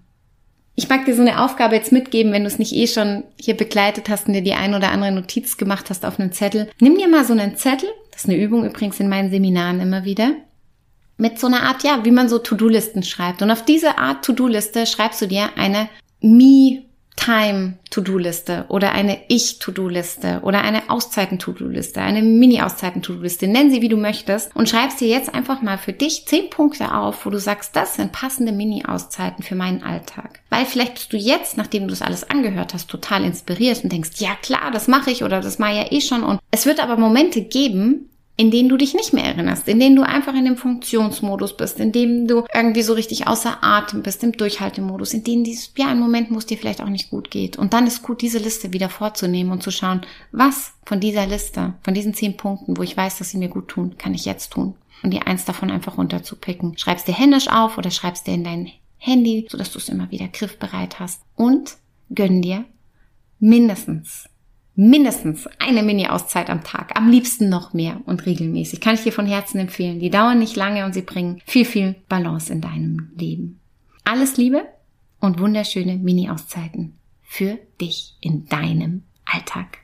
Ich 0.77 0.88
mag 0.88 1.05
dir 1.05 1.14
so 1.14 1.20
eine 1.20 1.42
Aufgabe 1.42 1.75
jetzt 1.75 1.92
mitgeben, 1.92 2.33
wenn 2.33 2.42
du 2.42 2.49
es 2.49 2.59
nicht 2.59 2.73
eh 2.73 2.87
schon 2.87 3.25
hier 3.38 3.57
begleitet 3.57 4.09
hast 4.09 4.29
und 4.29 4.35
dir 4.35 4.42
die 4.42 4.55
ein 4.55 4.75
oder 4.75 4.90
andere 4.90 5.12
Notiz 5.12 5.57
gemacht 5.57 5.90
hast 5.90 6.07
auf 6.07 6.18
einen 6.18 6.33
Zettel. 6.33 6.70
Nimm 6.81 6.96
dir 6.96 7.09
mal 7.09 7.25
so 7.25 7.33
einen 7.33 7.57
Zettel, 7.57 7.90
das 8.12 8.23
ist 8.25 8.31
eine 8.31 8.38
Übung 8.38 8.64
übrigens 8.64 8.99
in 9.01 9.09
meinen 9.09 9.31
Seminaren 9.31 9.81
immer 9.81 10.05
wieder, 10.05 10.33
mit 11.18 11.38
so 11.38 11.49
einer 11.49 11.64
Art, 11.64 11.83
ja, 11.83 12.05
wie 12.05 12.11
man 12.11 12.29
so 12.29 12.38
To-Do-Listen 12.38 13.03
schreibt. 13.03 13.42
Und 13.42 13.51
auf 13.51 13.64
diese 13.64 13.99
Art 13.99 14.25
To-Do-Liste 14.25 14.87
schreibst 14.87 15.20
du 15.20 15.27
dir 15.27 15.51
eine 15.57 15.88
Me 16.23 16.83
Time-To-Do-Liste 17.20 18.64
oder 18.68 18.92
eine 18.92 19.18
Ich-To-Do-Liste 19.28 20.40
oder 20.42 20.62
eine 20.62 20.88
Auszeiten-To-Do-Liste, 20.88 22.00
eine 22.00 22.22
Mini-Auszeiten-To-Do-Liste. 22.22 23.46
Nenn 23.46 23.70
sie, 23.70 23.83
wie 23.83 23.90
du 23.90 23.98
möchtest 23.98 24.56
und 24.56 24.68
schreibst 24.68 25.00
dir 25.00 25.09
jetzt 25.09 25.33
einfach 25.35 25.61
mal 25.61 25.76
für 25.76 25.92
dich 25.92 26.24
zehn 26.26 26.48
Punkte 26.48 26.94
auf, 26.94 27.26
wo 27.26 27.30
du 27.30 27.38
sagst, 27.38 27.76
das 27.76 27.96
sind 27.96 28.12
passende 28.12 28.52
Mini-Auszeiten 28.52 29.44
für 29.44 29.54
meinen 29.54 29.83
Alltag. 29.83 30.40
Weil 30.48 30.64
vielleicht 30.64 30.94
bist 30.94 31.12
du 31.12 31.18
jetzt, 31.18 31.59
nachdem 31.59 31.83
du 31.83 31.90
das 31.90 32.02
alles 32.02 32.28
angehört 32.28 32.72
hast, 32.72 32.88
total 32.88 33.24
inspiriert 33.24 33.85
und 33.85 33.92
denkst, 33.92 34.12
ja 34.16 34.35
klar, 34.40 34.70
das 34.72 34.88
mache 34.88 35.11
ich 35.11 35.22
oder 35.22 35.42
das 35.42 35.59
mache 35.59 35.72
ich 35.72 35.78
ja 35.78 35.92
eh 35.92 36.00
schon. 36.00 36.22
Und 36.22 36.40
es 36.50 36.64
wird 36.64 36.83
aber 36.83 36.96
Momente 36.96 37.42
geben, 37.42 38.11
in 38.40 38.50
denen 38.50 38.70
du 38.70 38.79
dich 38.79 38.94
nicht 38.94 39.12
mehr 39.12 39.24
erinnerst, 39.24 39.68
in 39.68 39.79
denen 39.79 39.96
du 39.96 40.03
einfach 40.03 40.33
in 40.33 40.46
dem 40.46 40.57
Funktionsmodus 40.57 41.59
bist, 41.59 41.79
in 41.79 41.92
dem 41.92 42.26
du 42.26 42.44
irgendwie 42.55 42.81
so 42.81 42.94
richtig 42.94 43.29
außer 43.29 43.59
Atem 43.62 44.03
bist, 44.03 44.24
im 44.24 44.33
Durchhaltemodus, 44.33 45.12
in 45.12 45.24
denen 45.24 45.44
dies, 45.44 45.74
ja, 45.76 45.88
ein 45.88 46.00
Moment, 46.00 46.31
wo 46.31 46.38
es 46.38 46.46
dir 46.46 46.57
vielleicht 46.57 46.81
auch 46.81 46.88
nicht 46.88 47.11
gut 47.11 47.31
geht. 47.31 47.59
Und 47.59 47.74
dann 47.74 47.87
ist 47.87 48.03
gut, 48.03 48.22
diese 48.22 48.38
Liste 48.38 48.72
wieder 48.72 48.88
vorzunehmen 48.88 49.53
und 49.53 49.62
zu 49.62 49.70
schauen, 49.70 50.00
was 50.33 50.72
von 50.87 51.00
dieser 51.00 51.26
Liste, 51.26 51.74
von 51.83 51.92
diesen 51.92 52.14
zehn 52.14 52.38
Punkten, 52.38 52.79
wo 52.79 52.83
ich 52.83 52.96
weiß, 52.96 53.18
dass 53.18 53.29
sie 53.29 53.37
mir 53.37 53.50
gut 53.50 53.68
tun, 53.68 53.96
kann 53.98 54.14
ich 54.14 54.24
jetzt 54.24 54.55
tun. 54.55 54.74
Und 55.03 55.11
dir 55.11 55.26
eins 55.26 55.44
davon 55.44 55.70
einfach 55.70 55.98
runterzupicken. 55.98 56.79
Schreibst 56.79 57.09
dir 57.09 57.14
händisch 57.14 57.48
auf 57.48 57.76
oder 57.76 57.90
schreibst 57.90 58.26
dir 58.26 58.33
in 58.33 58.44
dein 58.44 58.70
Handy, 58.96 59.48
sodass 59.50 59.70
du 59.70 59.79
es 59.79 59.90
immer 59.90 60.11
wieder 60.11 60.29
griffbereit 60.29 60.98
hast. 60.98 61.20
Und 61.37 61.76
gönn 62.09 62.40
dir 62.40 62.64
mindestens 63.38 64.31
mindestens 64.74 65.48
eine 65.59 65.83
Mini-Auszeit 65.83 66.48
am 66.48 66.64
Tag, 66.64 66.96
am 66.96 67.11
liebsten 67.11 67.48
noch 67.48 67.72
mehr 67.72 68.00
und 68.06 68.26
regelmäßig. 68.26 68.80
Kann 68.80 68.94
ich 68.94 69.02
dir 69.02 69.12
von 69.12 69.26
Herzen 69.26 69.59
empfehlen. 69.59 70.00
Die 70.00 70.11
dauern 70.11 70.38
nicht 70.38 70.56
lange 70.56 70.85
und 70.85 70.94
sie 70.94 71.02
bringen 71.02 71.40
viel, 71.46 71.64
viel 71.64 71.96
Balance 72.09 72.52
in 72.52 72.61
deinem 72.61 73.12
Leben. 73.16 73.61
Alles 74.04 74.37
Liebe 74.37 74.62
und 75.20 75.38
wunderschöne 75.38 75.96
Mini-Auszeiten 75.96 76.94
für 77.22 77.59
dich 77.80 78.16
in 78.20 78.46
deinem 78.46 79.02
Alltag. 79.24 79.78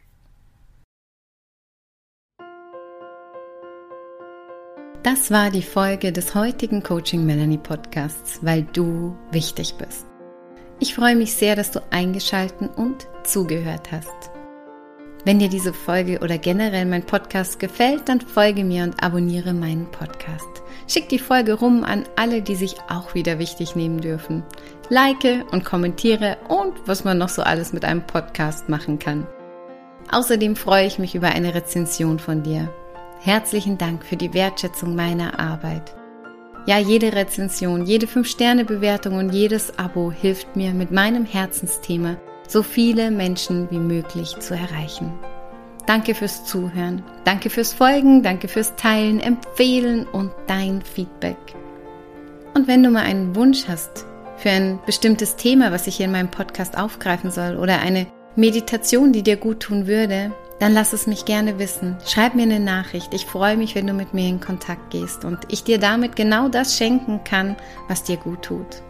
Das 5.03 5.31
war 5.31 5.51
die 5.51 5.63
Folge 5.63 6.11
des 6.11 6.35
heutigen 6.35 6.83
Coaching 6.83 7.25
Melanie 7.25 7.59
Podcasts, 7.59 8.41
weil 8.43 8.65
du 8.73 9.15
wichtig 9.31 9.75
bist. 9.79 10.05
Ich 10.81 10.97
freue 10.97 11.15
mich 11.15 11.33
sehr, 11.33 11.55
dass 11.55 11.71
du 11.71 11.81
eingeschalten 11.93 12.69
und 12.69 13.07
zugehört 13.23 13.93
hast. 13.93 14.36
Wenn 15.27 15.41
dir 15.41 15.49
diese 15.49 15.73
Folge 15.73 16.21
oder 16.21 16.39
generell 16.39 16.87
mein 16.87 17.03
Podcast 17.03 17.59
gefällt, 17.59 18.09
dann 18.09 18.21
folge 18.21 18.63
mir 18.63 18.85
und 18.85 19.03
abonniere 19.03 19.55
meinen 19.55 19.91
Podcast. 19.91 20.63
Schick 20.87 21.09
die 21.09 21.19
Folge 21.19 21.55
rum 21.55 21.83
an 21.83 22.05
alle, 22.15 22.43
die 22.43 22.55
sich 22.55 22.77
auch 22.89 23.13
wieder 23.15 23.41
wichtig 23.41 23.75
nehmen 23.75 24.01
dürfen. 24.01 24.45
Like 24.89 25.45
und 25.51 25.65
kommentiere 25.65 26.37
und 26.47 26.75
was 26.87 27.03
man 27.03 27.19
noch 27.19 27.29
so 27.29 27.43
alles 27.43 27.73
mit 27.73 27.85
einem 27.85 28.07
Podcast 28.07 28.69
machen 28.69 29.01
kann. 29.01 29.27
Außerdem 30.13 30.55
freue 30.55 30.87
ich 30.87 31.01
mich 31.01 31.17
über 31.17 31.31
eine 31.31 31.57
Rezension 31.57 32.21
von 32.21 32.45
dir. 32.45 32.73
Herzlichen 33.19 33.79
Dank 33.79 34.05
für 34.05 34.17
die 34.17 34.33
Wertschätzung 34.33 34.95
meiner 34.95 35.41
Arbeit. 35.41 35.93
Ja, 36.67 36.79
jede 36.79 37.13
Rezension, 37.13 37.85
jede 37.85 38.07
5-Sterne-Bewertung 38.07 39.17
und 39.17 39.35
jedes 39.35 39.77
Abo 39.77 40.13
hilft 40.13 40.55
mir 40.55 40.73
mit 40.73 40.93
meinem 40.93 41.25
Herzensthema 41.25 42.17
so 42.49 42.63
viele 42.63 43.11
Menschen 43.11 43.71
wie 43.71 43.79
möglich 43.79 44.37
zu 44.39 44.55
erreichen. 44.55 45.13
Danke 45.87 46.15
fürs 46.15 46.45
Zuhören, 46.45 47.05
danke 47.25 47.49
fürs 47.49 47.73
Folgen, 47.73 48.23
danke 48.23 48.49
fürs 48.49 48.75
Teilen, 48.75 49.21
Empfehlen 49.21 50.07
und 50.07 50.33
dein 50.47 50.83
Feedback. 50.83 51.37
Und 52.55 52.67
wenn 52.67 52.83
du 52.83 52.91
mal 52.91 53.05
einen 53.05 53.37
Wunsch 53.37 53.69
hast 53.69 54.05
für 54.37 54.51
ein 54.51 54.81
bestimmtes 54.85 55.37
Thema, 55.37 55.71
was 55.71 55.87
ich 55.87 55.97
hier 55.97 56.07
in 56.07 56.13
meinem 56.13 56.31
Podcast 56.31 56.77
aufgreifen 56.77 57.31
soll 57.31 57.57
oder 57.57 57.81
eine 57.81 58.07
Meditation, 58.35 59.13
die 59.13 59.23
dir 59.23 59.37
gut 59.37 59.61
tun 59.61 59.87
würde, 59.87 60.33
dann 60.59 60.73
lass 60.73 60.93
es 60.93 61.07
mich 61.07 61.25
gerne 61.25 61.59
wissen. 61.59 61.97
Schreib 62.07 62.35
mir 62.35 62.43
eine 62.43 62.61
Nachricht. 62.61 63.13
Ich 63.15 63.27
freue 63.27 63.57
mich, 63.57 63.75
wenn 63.75 63.87
du 63.87 63.93
mit 63.93 64.15
mir 64.15 64.29
in 64.29 64.41
Kontakt 64.41 64.91
gehst 64.91 65.25
und 65.25 65.41
ich 65.49 65.65
dir 65.65 65.79
damit 65.79 66.17
genau 66.17 66.49
das 66.49 66.77
schenken 66.77 67.23
kann, 67.25 67.57
was 67.89 68.03
dir 68.03 68.17
gut 68.17 68.43
tut. 68.43 68.83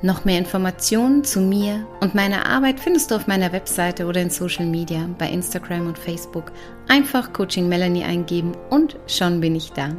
Noch 0.00 0.24
mehr 0.24 0.38
Informationen 0.38 1.24
zu 1.24 1.40
mir 1.40 1.84
und 2.00 2.14
meiner 2.14 2.46
Arbeit 2.46 2.78
findest 2.78 3.10
du 3.10 3.16
auf 3.16 3.26
meiner 3.26 3.50
Webseite 3.50 4.06
oder 4.06 4.20
in 4.20 4.30
Social 4.30 4.64
Media, 4.64 5.08
bei 5.18 5.28
Instagram 5.28 5.88
und 5.88 5.98
Facebook. 5.98 6.52
Einfach 6.86 7.32
Coaching 7.32 7.68
Melanie 7.68 8.04
eingeben 8.04 8.52
und 8.70 8.96
schon 9.08 9.40
bin 9.40 9.56
ich 9.56 9.72
da. 9.72 9.90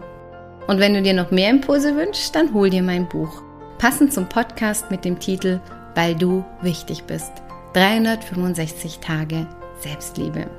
Und 0.67 0.79
wenn 0.79 0.93
du 0.93 1.01
dir 1.01 1.13
noch 1.13 1.31
mehr 1.31 1.49
Impulse 1.49 1.97
wünschst, 1.97 2.33
dann 2.33 2.53
hol 2.53 2.69
dir 2.69 2.81
mein 2.81 3.09
Buch. 3.09 3.41
Passend 3.77 4.13
zum 4.13 4.29
Podcast 4.29 4.89
mit 4.89 5.03
dem 5.03 5.19
Titel 5.19 5.59
Weil 5.95 6.15
du 6.15 6.45
wichtig 6.61 7.03
bist. 7.03 7.31
365 7.73 8.99
Tage 8.99 9.47
Selbstliebe. 9.81 10.49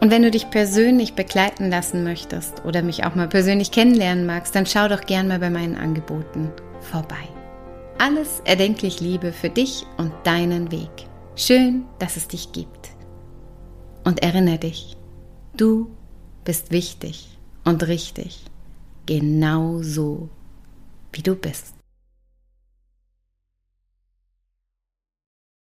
Und 0.00 0.10
wenn 0.10 0.22
du 0.22 0.30
dich 0.30 0.48
persönlich 0.48 1.14
begleiten 1.14 1.68
lassen 1.68 2.04
möchtest 2.04 2.64
oder 2.64 2.82
mich 2.82 3.04
auch 3.04 3.14
mal 3.14 3.28
persönlich 3.28 3.70
kennenlernen 3.70 4.24
magst, 4.24 4.54
dann 4.56 4.64
schau 4.64 4.88
doch 4.88 5.02
gern 5.02 5.28
mal 5.28 5.38
bei 5.38 5.50
meinen 5.50 5.76
Angeboten 5.76 6.50
vorbei. 6.80 7.28
Alles 8.04 8.42
erdenklich 8.44 8.98
Liebe 8.98 9.32
für 9.32 9.48
dich 9.48 9.86
und 9.96 10.10
deinen 10.24 10.72
Weg. 10.72 10.90
Schön, 11.36 11.84
dass 12.00 12.16
es 12.16 12.26
dich 12.26 12.50
gibt. 12.50 12.90
Und 14.02 14.24
erinnere 14.24 14.58
dich, 14.58 14.96
du 15.56 15.88
bist 16.42 16.72
wichtig 16.72 17.38
und 17.62 17.86
richtig, 17.86 18.42
genau 19.06 19.82
so, 19.82 20.28
wie 21.12 21.22
du 21.22 21.36
bist. 21.36 21.76